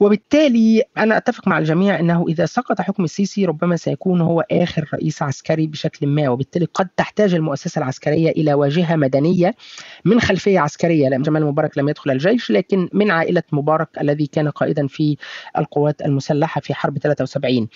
وبالتالي 0.00 0.82
أنا 0.98 1.16
أتفق 1.16 1.48
مع 1.48 1.58
الجميع 1.58 2.00
أنه 2.00 2.24
إذا 2.28 2.46
سقط 2.46 2.80
حكم 2.80 3.04
السيسي 3.04 3.44
ربما 3.46 3.76
سيكون 3.76 4.20
هو 4.20 4.44
آخر 4.50 4.88
رئيس 4.94 5.22
عسكري 5.22 5.66
بشكل 5.66 6.06
ما 6.06 6.28
وبالتالي 6.28 6.66
قد 6.74 6.88
تحتاج 6.96 7.34
المؤسسة 7.34 7.78
العسكرية 7.78 8.30
إلى 8.30 8.54
واجهة 8.54 8.96
مدنية 8.96 9.54
من 10.04 10.20
خلفية 10.20 10.60
عسكرية. 10.60 11.08
جمال 11.08 11.44
مبارك 11.46 11.78
لم 11.78 11.88
يدخل 11.88 12.10
الجيش 12.10 12.50
لكن 12.50 12.88
من 12.92 13.10
عائلة 13.10 13.42
مبارك 13.52 13.88
الذي 14.00 14.26
كان 14.26 14.48
قائدا 14.48 14.86
في 14.86 15.16
القوات 15.58 16.02
المسلحة 16.02 16.60
في 16.60 16.74
حرب 16.74 16.98
73 16.98 17.68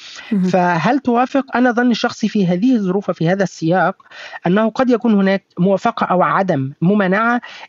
فهل 0.50 0.98
توافق؟ 0.98 1.56
أنا 1.56 1.72
ظني 1.72 1.90
الشخصي 1.90 2.28
في 2.28 2.46
هذه 2.46 2.74
الظروف 2.74 3.08
وفي 3.08 3.28
هذا 3.28 3.42
السياق 3.42 3.96
أنه 4.46 4.68
قد 4.70 4.90
يكون 4.90 5.14
هناك 5.14 5.44
موافقة 5.58 6.06
أو 6.06 6.22
عدم 6.22 6.72
ممانعة 6.82 7.07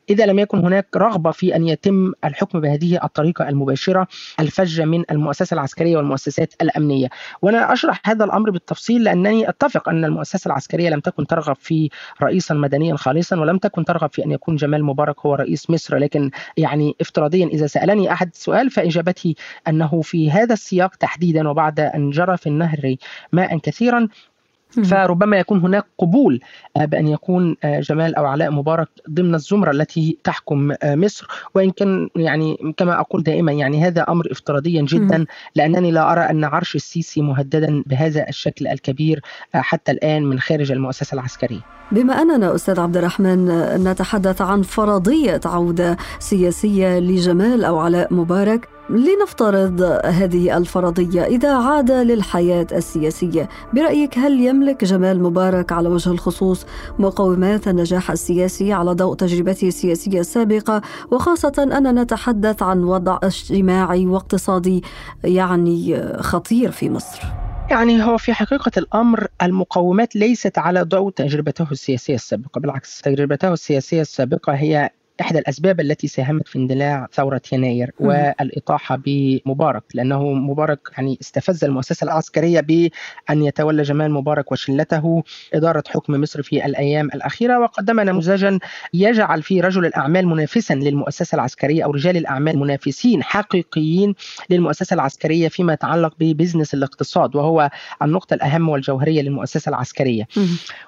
إذا 0.09 0.25
لم 0.25 0.39
يكن 0.39 0.59
هناك 0.59 0.87
رغبة 0.97 1.31
في 1.31 1.55
أن 1.55 1.67
يتم 1.67 2.13
الحكم 2.25 2.61
بهذه 2.61 2.99
الطريقة 3.03 3.49
المباشرة 3.49 4.07
الفجة 4.39 4.85
من 4.85 5.03
المؤسسة 5.11 5.53
العسكرية 5.53 5.97
والمؤسسات 5.97 6.53
الأمنية. 6.61 7.07
وأنا 7.41 7.73
أشرح 7.73 8.01
هذا 8.05 8.25
الأمر 8.25 8.49
بالتفصيل 8.49 9.03
لأنني 9.03 9.49
أتفق 9.49 9.89
أن 9.89 10.05
المؤسسة 10.05 10.47
العسكرية 10.47 10.89
لم 10.89 10.99
تكن 10.99 11.27
ترغب 11.27 11.55
في 11.55 11.89
رئيسا 12.21 12.53
مدنيا 12.53 12.95
خالصا 12.95 13.39
ولم 13.39 13.57
تكن 13.57 13.85
ترغب 13.85 14.09
في 14.13 14.25
أن 14.25 14.31
يكون 14.31 14.55
جمال 14.55 14.83
مبارك 14.83 15.25
هو 15.25 15.35
رئيس 15.35 15.69
مصر. 15.69 15.97
لكن 15.97 16.31
يعني 16.57 16.95
افتراضيا 17.01 17.45
إذا 17.47 17.67
سألني 17.67 18.11
أحد 18.11 18.29
السؤال 18.33 18.69
فإجابتي 18.69 19.35
أنه 19.67 20.01
في 20.01 20.31
هذا 20.31 20.53
السياق 20.53 20.95
تحديدا 20.95 21.49
وبعد 21.49 21.79
أن 21.79 22.09
جرى 22.09 22.37
في 22.37 22.47
النهر 22.47 22.95
ماء 23.31 23.57
كثيرا 23.57 24.07
فربما 24.69 25.37
يكون 25.37 25.59
هناك 25.59 25.85
قبول 25.97 26.39
آه، 26.77 26.85
بأن 26.85 27.07
يكون 27.07 27.55
آه، 27.63 27.79
جمال 27.79 28.15
أو 28.15 28.25
علاء 28.25 28.51
مبارك 28.51 28.87
ضمن 29.09 29.35
الزمرة 29.35 29.71
التي 29.71 30.17
تحكم 30.23 30.71
آه، 30.83 30.95
مصر. 30.95 31.27
وإن 31.55 31.71
كان 31.71 32.09
يعني 32.15 32.73
كما 32.77 32.99
أقول 32.99 33.23
دائما 33.23 33.51
يعني 33.51 33.83
هذا 33.83 34.05
أمر 34.09 34.31
افتراضيا 34.31 34.81
جدا 34.81 35.25
لأنني 35.55 35.91
لا 35.91 36.11
أرى 36.11 36.21
أن 36.21 36.43
عرش 36.43 36.75
السيسي 36.75 37.21
مهددا 37.21 37.83
بهذا 37.85 38.29
الشكل 38.29 38.67
الكبير 38.67 39.21
حتى 39.53 39.91
الآن 39.91 40.23
من 40.23 40.39
خارج 40.39 40.71
المؤسسة 40.71 41.15
العسكرية. 41.15 41.59
بما 41.91 42.13
أننا 42.13 42.55
أستاذ 42.55 42.79
عبد 42.79 42.97
الرحمن 42.97 43.45
نتحدث 43.83 44.41
عن 44.41 44.61
فرضية 44.61 45.41
عودة 45.45 45.97
سياسية 46.19 46.99
لجمال 46.99 47.63
أو 47.63 47.79
علاء 47.79 48.13
مبارك. 48.13 48.78
لنفترض 48.89 49.81
هذه 50.05 50.57
الفرضية. 50.57 51.23
إذا 51.23 51.53
عاد 51.55 51.91
للحياة 51.91 52.67
السياسية 52.71 53.49
برأيك 53.73 54.17
هل 54.17 54.39
يملك 54.39 54.83
جمال 54.83 55.23
مبارك 55.23 55.71
على 55.71 55.89
وجه 55.89 56.09
الخصوص 56.11 56.65
مقومات 56.99 57.67
النجاح 57.67 58.11
السياسي 58.11 58.73
على 58.73 58.91
ضوء 58.91 59.15
تجربته 59.15 59.67
السياسية 59.67 60.19
السابقة؟ 60.19 60.81
وخاصة 61.11 61.53
أننا 61.57 62.03
نتحدث 62.03 62.63
عن 62.63 62.83
وضع 62.83 63.19
اجتماعي 63.23 64.05
واقتصادي 64.05 64.83
يعني 65.23 66.03
خطير 66.19 66.71
في 66.71 66.89
مصر. 66.89 67.21
يعني 67.69 68.03
هو 68.03 68.17
في 68.17 68.33
حقيقة 68.33 68.71
الأمر 68.77 69.27
المقومات 69.41 70.15
ليست 70.15 70.57
على 70.57 70.81
ضوء 70.81 71.11
تجربته 71.11 71.67
السياسية 71.71 72.15
السابقة 72.15 72.59
بالعكس 72.59 73.01
تجربته 73.01 73.53
السياسية 73.53 74.01
السابقة 74.01 74.53
هي 74.53 74.89
إحدى 75.21 75.39
الأسباب 75.39 75.79
التي 75.79 76.07
ساهمت 76.07 76.47
في 76.47 76.55
اندلاع 76.59 77.07
ثورة 77.13 77.41
يناير 77.51 77.91
والإطاحة 77.99 78.99
بمبارك 79.05 79.83
لأنه 79.93 80.23
مبارك 80.33 80.79
يعني 80.97 81.17
استفز 81.21 81.63
المؤسسة 81.63 82.03
العسكرية 82.05 82.59
بأن 82.59 83.43
يتولى 83.43 83.81
جمال 83.81 84.11
مبارك 84.11 84.51
وشلته 84.51 85.23
إدارة 85.53 85.83
حكم 85.87 86.21
مصر 86.21 86.41
في 86.41 86.65
الأيام 86.65 87.05
الأخيرة 87.05 87.59
وقدم 87.59 87.99
نموذجا 87.99 88.59
يجعل 88.93 89.43
فيه 89.43 89.61
رجل 89.61 89.85
الأعمال 89.85 90.27
منافسا 90.27 90.73
للمؤسسة 90.73 91.35
العسكرية 91.35 91.83
أو 91.85 91.91
رجال 91.91 92.17
الأعمال 92.17 92.57
منافسين 92.59 93.23
حقيقيين 93.23 94.15
للمؤسسة 94.49 94.93
العسكرية 94.93 95.47
فيما 95.47 95.73
يتعلق 95.73 96.13
ببزنس 96.19 96.73
الاقتصاد 96.73 97.35
وهو 97.35 97.69
النقطة 98.01 98.33
الأهم 98.33 98.69
والجوهرية 98.69 99.21
للمؤسسة 99.21 99.69
العسكرية. 99.69 100.27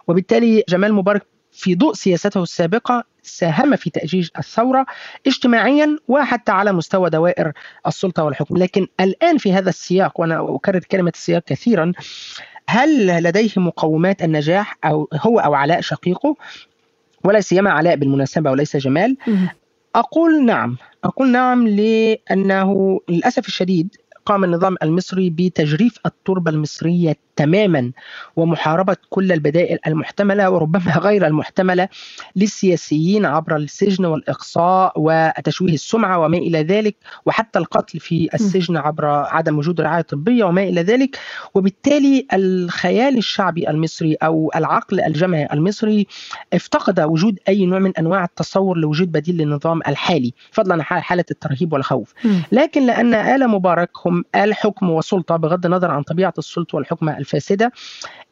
وبالتالي 0.08 0.64
جمال 0.70 0.94
مبارك 0.94 1.26
في 1.52 1.76
ضوء 1.76 1.94
سياسته 1.94 2.44
السابقة 2.44 3.04
ساهم 3.24 3.76
في 3.76 3.90
تأجيج 3.90 4.30
الثورة 4.38 4.86
اجتماعيا 5.28 5.98
وحتى 6.08 6.52
على 6.52 6.72
مستوى 6.72 7.10
دوائر 7.10 7.52
السلطة 7.88 8.24
والحكم. 8.24 8.58
لكن 8.58 8.88
الآن 9.00 9.38
في 9.38 9.54
هذا 9.54 9.70
السياق 9.70 10.22
وأنا 10.22 10.56
أكرر 10.56 10.80
كلمة 10.80 11.12
السياق 11.16 11.44
كثيرا 11.44 11.92
هل 12.68 13.08
لديه 13.24 13.52
مقومات 13.58 14.24
النجاح 14.24 14.78
أو 14.86 15.10
هو 15.14 15.40
أو 15.40 15.54
علاء 15.54 15.82
شقيقه؟ 15.82 16.36
ولا 17.24 17.42
سيما 17.42 17.72
علاء 17.72 17.96
بالمناسبة 17.96 18.52
وليس 18.52 18.78
جمال. 18.78 19.18
أقول 19.96 20.46
نعم. 20.46 20.78
أقول 21.04 21.32
نعم 21.32 21.68
لأنه 21.68 23.00
للأسف 23.10 23.48
الشديد 23.48 23.96
قام 24.26 24.44
النظام 24.44 24.76
المصري 24.84 25.30
بتجريف 25.30 26.00
التربة 26.06 26.52
المصرية 26.52 27.18
تماما 27.42 27.92
ومحاربة 28.36 28.98
كل 29.10 29.32
البدائل 29.32 29.80
المحتملة 29.88 30.50
وربما 30.50 30.98
غير 31.08 31.28
المحتملة 31.28 31.90
للسياسيين 32.36 33.26
عبر 33.26 33.56
السجن 33.56 34.06
والإقصاء 34.06 34.94
وتشويه 34.96 35.74
السمعة 35.74 36.20
وما 36.20 36.38
إلى 36.38 36.64
ذلك 36.64 36.96
وحتى 37.26 37.60
القتل 37.60 38.00
في 38.00 38.30
السجن 38.34 38.78
عبر 38.78 39.06
عدم 39.06 39.58
وجود 39.58 39.82
رعاية 39.82 40.02
طبية 40.02 40.44
وما 40.44 40.64
إلى 40.64 40.82
ذلك. 40.82 41.20
وبالتالي 41.54 42.28
الخيال 42.34 43.18
الشعبي 43.18 43.70
المصري 43.70 44.16
أو 44.16 44.52
العقل 44.56 45.02
الجمعي 45.02 45.48
المصري 45.54 46.08
افتقد 46.54 47.00
وجود 47.00 47.40
أي 47.48 47.66
نوع 47.66 47.80
من 47.80 47.98
أنواع 47.98 48.24
التصور 48.24 48.78
لوجود 48.78 49.12
بديل 49.12 49.38
للنظام 49.38 49.80
الحالي 49.88 50.34
فضلا 50.52 50.74
عن 50.74 51.02
حالة 51.02 51.26
الترهيب 51.32 51.74
والخوف. 51.74 52.14
لكن 52.52 52.86
لأن 52.86 53.14
آل 53.14 53.48
مبارك 53.48 53.90
هم 54.06 54.24
آل 54.36 54.54
حكم 54.54 54.90
وسلطة 54.90 55.36
بغض 55.36 55.66
النظر 55.66 55.92
عن 55.92 56.04
طبيعة 56.04 56.34
السلطة 56.38 56.76
والحكم 56.76 57.10
الفاسده 57.31 57.73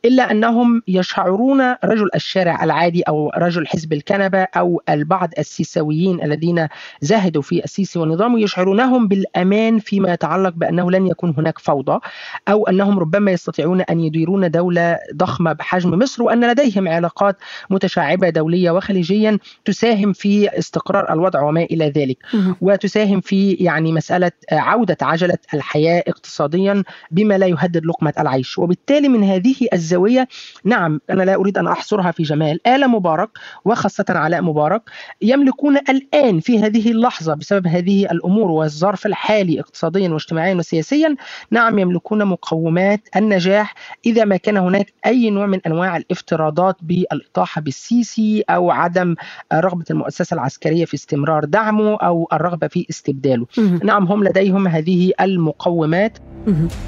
إلا 0.05 0.31
أنهم 0.31 0.81
يشعرون 0.87 1.61
رجل 1.83 2.09
الشارع 2.15 2.63
العادي 2.63 3.01
أو 3.01 3.31
رجل 3.37 3.67
حزب 3.67 3.93
الكنبة 3.93 4.47
أو 4.57 4.81
البعض 4.89 5.29
السيساويين 5.39 6.23
الذين 6.23 6.67
زاهدوا 7.01 7.41
في 7.41 7.63
السيسي 7.63 7.99
ونظامه 7.99 8.39
يشعرونهم 8.39 9.07
بالأمان 9.07 9.79
فيما 9.79 10.13
يتعلق 10.13 10.53
بأنه 10.55 10.91
لن 10.91 11.07
يكون 11.07 11.33
هناك 11.37 11.59
فوضى 11.59 11.99
أو 12.47 12.67
أنهم 12.67 12.99
ربما 12.99 13.31
يستطيعون 13.31 13.81
أن 13.81 13.99
يديرون 13.99 14.51
دولة 14.51 14.99
ضخمة 15.15 15.53
بحجم 15.53 15.99
مصر 15.99 16.23
وأن 16.23 16.51
لديهم 16.51 16.87
علاقات 16.87 17.37
متشعبة 17.69 18.29
دولية 18.29 18.71
وخليجيا 18.71 19.39
تساهم 19.65 20.13
في 20.13 20.59
استقرار 20.59 21.13
الوضع 21.13 21.41
وما 21.41 21.61
إلى 21.63 21.89
ذلك. 21.89 22.17
وتساهم 22.61 23.21
في 23.21 23.51
يعني 23.51 23.91
مسألة 23.91 24.31
عودة 24.51 24.97
عجلة 25.01 25.37
الحياة 25.53 26.03
اقتصاديا 26.07 26.83
بما 27.11 27.37
لا 27.37 27.47
يهدد 27.47 27.85
لقمة 27.85 28.13
العيش. 28.19 28.57
وبالتالي 28.59 29.09
من 29.09 29.23
هذه 29.23 29.55
الزاوية. 29.89 30.27
نعم 30.63 31.01
أنا 31.09 31.23
لا 31.23 31.35
أريد 31.35 31.57
أن 31.57 31.67
أحصرها 31.67 32.11
في 32.11 32.23
جمال. 32.23 32.67
آل 32.67 32.87
مبارك 32.87 33.29
وخاصة 33.65 34.05
علاء 34.09 34.41
مبارك 34.41 34.81
يملكون 35.21 35.77
الآن 35.77 36.39
في 36.39 36.59
هذه 36.59 36.91
اللحظة 36.91 37.33
بسبب 37.33 37.67
هذه 37.67 38.05
الأمور 38.05 38.51
والظرف 38.51 39.05
الحالي 39.05 39.59
اقتصاديا 39.59 40.09
واجتماعيا 40.09 40.55
وسياسيا 40.55 41.15
نعم 41.51 41.79
يملكون 41.79 42.25
مقومات 42.25 43.01
النجاح 43.15 43.73
إذا 44.05 44.25
ما 44.25 44.37
كان 44.37 44.57
هناك 44.57 44.93
أي 45.05 45.29
نوع 45.29 45.45
من 45.45 45.59
أنواع 45.67 45.97
الافتراضات 45.97 46.75
بالإطاحة 46.81 47.61
بالسيسي 47.61 48.43
أو 48.49 48.71
عدم 48.71 49.15
رغبة 49.53 49.85
المؤسسة 49.91 50.33
العسكرية 50.33 50.85
في 50.85 50.93
استمرار 50.93 51.45
دعمه 51.45 51.95
أو 51.95 52.27
الرغبة 52.33 52.67
في 52.67 52.85
استبداله. 52.89 53.45
نعم 53.83 54.05
هم 54.05 54.23
لديهم 54.23 54.67
هذه 54.67 55.11
المقومات. 55.21 56.17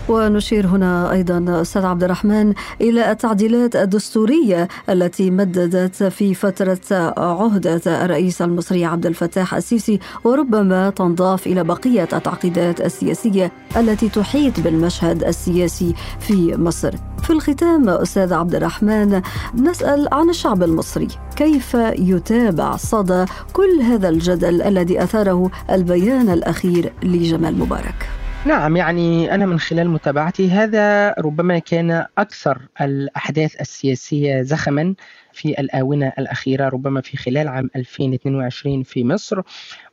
ونشير 0.09 0.67
هنا 0.67 1.11
أيضا 1.11 1.61
أستاذ 1.61 1.85
عبد 1.85 2.03
الرحمن 2.03 2.53
إلى 2.91 3.11
التعديلات 3.11 3.75
الدستورية 3.75 4.67
التي 4.89 5.31
مددت 5.31 6.03
في 6.03 6.33
فترة 6.33 6.79
عهدة 7.17 7.81
الرئيس 8.05 8.41
المصري 8.41 8.85
عبد 8.85 9.05
الفتاح 9.05 9.53
السيسي 9.53 9.99
وربما 10.23 10.89
تنضاف 10.89 11.47
إلى 11.47 11.63
بقية 11.63 12.07
التعقيدات 12.13 12.81
السياسية 12.81 13.51
التي 13.77 14.09
تحيط 14.09 14.59
بالمشهد 14.59 15.23
السياسي 15.23 15.93
في 16.19 16.55
مصر. 16.57 16.91
في 17.23 17.29
الختام 17.29 17.89
أستاذ 17.89 18.33
عبد 18.33 18.55
الرحمن 18.55 19.21
نسأل 19.55 20.07
عن 20.11 20.29
الشعب 20.29 20.63
المصري. 20.63 21.07
كيف 21.35 21.73
يتابع 21.97 22.75
صدى 22.75 23.25
كل 23.53 23.81
هذا 23.81 24.09
الجدل 24.09 24.61
الذي 24.61 25.03
أثاره 25.03 25.51
البيان 25.69 26.29
الأخير 26.29 26.93
لجمال 27.03 27.59
مبارك؟ 27.59 28.10
نعم 28.45 28.77
يعني 28.77 29.35
أنا 29.35 29.45
من 29.45 29.59
خلال 29.59 29.89
متابعتي 29.89 30.49
هذا 30.51 31.13
ربما 31.19 31.59
كان 31.59 32.05
أكثر 32.17 32.61
الأحداث 32.81 33.61
السياسية 33.61 34.41
زخما 34.41 34.95
في 35.33 35.59
الآونة 35.59 36.13
الأخيرة 36.19 36.69
ربما 36.69 37.01
في 37.01 37.17
خلال 37.17 37.47
عام 37.47 37.69
2022 37.75 38.83
في 38.83 39.03
مصر. 39.03 39.41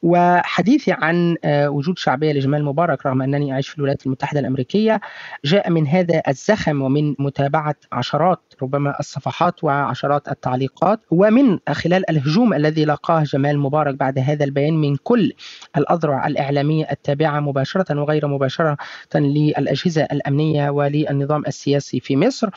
وحديثي 0.02 0.92
عن 0.92 1.36
آه، 1.44 1.70
وجود 1.70 1.98
شعبية 1.98 2.32
لجمال 2.32 2.64
مبارك 2.64 3.06
رغم 3.06 3.22
أنني 3.22 3.52
أعيش 3.52 3.68
في 3.68 3.78
الولايات 3.78 4.06
المتحدة 4.06 4.40
الأمريكية 4.40 5.00
جاء 5.44 5.70
من 5.70 5.86
هذا 5.86 6.22
الزخم 6.28 6.82
ومن 6.82 7.14
متابعة 7.18 7.74
عشرات 7.92 8.40
ربما 8.62 8.94
الصفحات 9.00 9.64
وعشرات 9.64 10.28
التعليقات. 10.28 11.00
ومن 11.10 11.58
خلال 11.72 12.10
الهجوم 12.10 12.54
الذي 12.54 12.84
لقاه 12.84 13.22
جمال 13.22 13.58
مبارك 13.58 13.94
بعد 13.94 14.18
هذا 14.18 14.44
البيان 14.44 14.74
من 14.74 14.96
كل 14.96 15.32
الأذرع 15.76 16.26
الإعلامية 16.26 16.88
التابعة 16.90 17.40
مباشرة 17.40 18.00
وغير 18.00 18.26
مباشرة 18.26 18.76
للأجهزة 19.14 20.02
الأمنية 20.02 20.70
وللنظام 20.70 21.42
السياسي 21.46 22.00
في 22.00 22.16
مصر. 22.16 22.48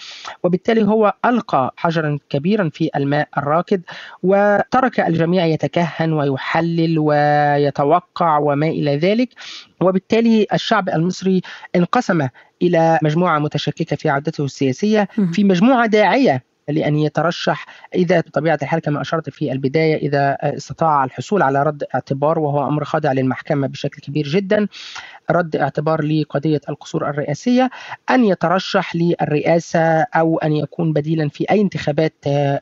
وبالتالي 0.43 0.83
هو 0.83 1.13
ألقى 1.25 1.73
حجرا 1.77 2.19
كبيرا 2.29 2.69
في 2.71 2.89
الماء 2.95 3.27
الراكد 3.37 3.81
وترك 4.23 4.99
الجميع 4.99 5.45
يتكهن 5.45 6.13
ويحلل 6.13 6.99
ويتوقع 6.99 8.37
وما 8.37 8.67
إلى 8.67 8.97
ذلك. 8.97 9.29
وبالتالي 9.81 10.47
الشعب 10.53 10.89
المصري 10.89 11.41
انقسم 11.75 12.27
إلى 12.61 12.99
مجموعة 13.03 13.39
متشككة 13.39 13.95
في 13.95 14.09
عودته 14.09 14.45
السياسية 14.45 15.07
في 15.33 15.43
مجموعة 15.43 15.85
داعية 15.85 16.43
لأن 16.71 16.95
يترشح 16.95 17.65
إذا 17.95 18.19
بطبيعة 18.19 18.59
الحال 18.61 18.79
كما 18.79 19.01
أشرت 19.01 19.29
في 19.29 19.51
البداية 19.51 19.95
إذا 19.95 20.37
استطاع 20.41 21.03
الحصول 21.03 21.41
على 21.41 21.63
رد 21.63 21.83
اعتبار 21.95 22.39
وهو 22.39 22.67
أمر 22.67 22.83
خاضع 22.83 23.11
للمحكمة 23.11 23.67
بشكل 23.67 24.01
كبير 24.01 24.27
جدا 24.27 24.67
رد 25.31 25.55
اعتبار 25.55 26.03
لقضية 26.03 26.61
القصور 26.69 27.09
الرئاسية 27.09 27.69
أن 28.09 28.25
يترشح 28.25 28.95
للرئاسة 28.95 30.01
أو 30.01 30.37
أن 30.37 30.51
يكون 30.51 30.93
بديلا 30.93 31.29
في 31.29 31.45
أي 31.51 31.61
انتخابات 31.61 32.13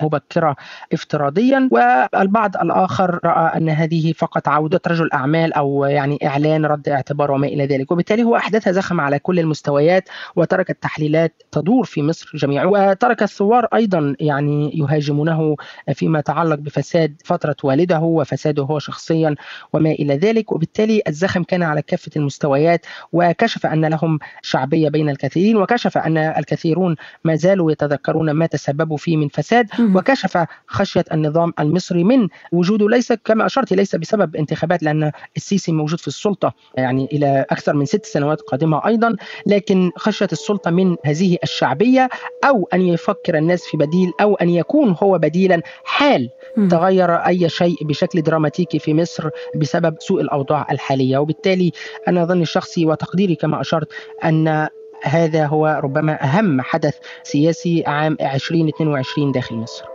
مبكرة 0.01 0.55
افتراضيا. 0.93 1.69
والبعض 1.71 2.57
الآخر 2.57 3.19
رأى 3.25 3.57
أن 3.57 3.69
هذه 3.69 4.13
فقط 4.13 4.47
عودة 4.47 4.81
رجل 4.87 5.09
أعمال 5.13 5.53
أو 5.53 5.85
يعني 5.85 6.19
إعلان 6.23 6.65
رد 6.65 6.89
اعتبار 6.89 7.31
وما 7.31 7.47
إلى 7.47 7.65
ذلك. 7.65 7.91
وبالتالي 7.91 8.23
هو 8.23 8.35
أحدث 8.35 8.69
زخم 8.69 9.01
على 9.01 9.19
كل 9.19 9.39
المستويات 9.39 10.09
وترك 10.35 10.69
التحليلات 10.69 11.43
تدور 11.51 11.85
في 11.85 12.01
مصر 12.01 12.31
جميعا. 12.35 12.65
وترك 12.65 13.23
الثوار 13.23 13.67
أيضا 13.73 13.98
يعني 14.19 14.71
يهاجمونه 14.77 15.55
فيما 15.93 16.19
يتعلق 16.19 16.55
بفساد 16.55 17.21
فترة 17.25 17.55
والده 17.63 17.99
وفساده 17.99 18.63
هو 18.63 18.79
شخصيا 18.79 19.35
وما 19.73 19.91
إلى 19.91 20.17
ذلك. 20.17 20.51
وبالتالي 20.51 21.01
الزخم 21.07 21.43
كان 21.43 21.63
على 21.63 21.81
كافة 21.81 22.11
المستويات 22.15 22.85
وكشف 23.13 23.65
أن 23.65 23.85
لهم 23.85 24.19
شعبية 24.41 24.89
بين 24.89 25.09
الكثيرين 25.09 25.57
وكشف 25.57 25.97
أن 25.97 26.17
الكثيرون 26.17 26.95
ما 27.23 27.35
زالوا 27.35 27.71
يتذكرون 27.71 28.31
ما 28.31 28.45
تسببوا 28.45 28.97
فيه 28.97 29.17
من 29.17 29.27
فساد 29.27 29.67
وكشف 29.95 30.45
خشية 30.67 31.05
النظام 31.11 31.53
المصري 31.59 32.03
من 32.03 32.27
وجوده. 32.51 32.89
ليس 32.89 33.13
كما 33.13 33.45
أشرت 33.45 33.73
ليس 33.73 33.95
بسبب 33.95 34.35
انتخابات 34.35 34.83
لأن 34.83 35.11
السيسي 35.37 35.71
موجود 35.71 35.99
في 35.99 36.07
السلطة 36.07 36.53
يعني 36.75 37.05
إلى 37.13 37.45
أكثر 37.49 37.73
من 37.73 37.85
ست 37.85 38.05
سنوات 38.05 38.41
قادمة 38.41 38.87
أيضا 38.87 39.15
لكن 39.47 39.91
خشية 39.97 40.27
السلطة 40.31 40.71
من 40.71 40.95
هذه 41.05 41.37
الشعبية 41.43 42.09
أو 42.45 42.69
أن 42.73 42.81
يفكر 42.81 43.37
الناس 43.37 43.63
في 43.65 43.77
بديل 43.77 43.88
أو 44.21 44.35
أن 44.35 44.49
يكون 44.49 44.95
هو 45.03 45.17
بديلا 45.17 45.61
حال 45.83 46.29
تغير 46.69 47.15
أي 47.15 47.49
شيء 47.49 47.75
بشكل 47.83 48.21
دراماتيكي 48.21 48.79
في 48.79 48.93
مصر 48.93 49.29
بسبب 49.55 49.95
سوء 49.99 50.21
الأوضاع 50.21 50.67
الحالية. 50.71 51.17
وبالتالي 51.17 51.71
أنا 52.07 52.25
ظني 52.25 52.41
الشخصي 52.41 52.85
وتقديري 52.85 53.35
كما 53.35 53.61
أشرت 53.61 53.87
أن 54.23 54.67
هذا 55.03 55.45
هو 55.45 55.79
ربما 55.83 56.23
أهم 56.23 56.61
حدث 56.61 56.97
سياسي 57.23 57.83
عام 57.87 58.17
2022 58.21 59.31
داخل 59.31 59.55
مصر. 59.55 59.85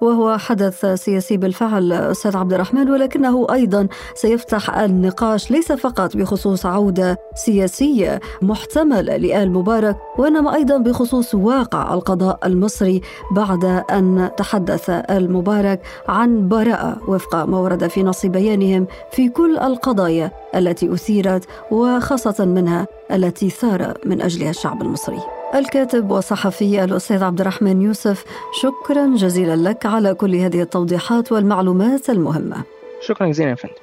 وهو 0.00 0.38
حدث 0.38 0.86
سياسي 0.86 1.36
بالفعل 1.36 1.92
أستاذ 1.92 2.36
عبد 2.36 2.52
الرحمن 2.52 2.90
ولكنه 2.90 3.46
أيضا 3.52 3.88
سيفتح 4.14 4.78
النقاش 4.78 5.50
ليس 5.50 5.72
فقط 5.72 6.16
بخصوص 6.16 6.66
عودة 6.66 7.18
سياسية 7.34 8.20
محتملة 8.42 9.16
لآل 9.16 9.52
مبارك 9.52 9.96
وإنما 10.18 10.54
أيضا 10.54 10.78
بخصوص 10.78 11.34
واقع 11.34 11.94
القضاء 11.94 12.38
المصري 12.44 13.00
بعد 13.30 13.64
أن 13.64 14.30
تحدث 14.36 14.90
المبارك 14.90 15.82
عن 16.08 16.48
براءة 16.48 16.98
وفق 17.08 17.36
ما 17.36 17.58
ورد 17.58 17.86
في 17.86 18.02
نص 18.02 18.26
بيانهم 18.26 18.86
في 19.12 19.28
كل 19.28 19.58
القضايا 19.58 20.30
التي 20.54 20.94
أثيرت 20.94 21.44
وخاصة 21.70 22.44
منها 22.44 22.86
التي 23.12 23.50
ثار 23.50 23.94
من 24.06 24.22
أجلها 24.22 24.50
الشعب 24.50 24.82
المصري. 24.82 25.38
الكاتب 25.54 26.10
والصحفي 26.10 26.84
الأستاذ 26.84 27.22
عبد 27.24 27.40
الرحمن 27.40 27.82
يوسف 27.82 28.24
شكرا 28.62 29.06
جزيلا 29.16 29.56
لك 29.56 29.86
على 29.88 30.14
كل 30.14 30.34
هذه 30.34 30.62
التوضيحات 30.62 31.32
والمعلومات 31.32 32.10
المهمة. 32.10 32.56
شكرا 33.00 33.26
جزيلا 33.26 33.50
يا 33.50 33.54
فندم. 33.54 33.74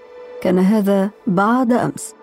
كان 0.42 0.60
هذا 0.60 1.10
بعد 1.28 1.74
أمس. 1.74 2.15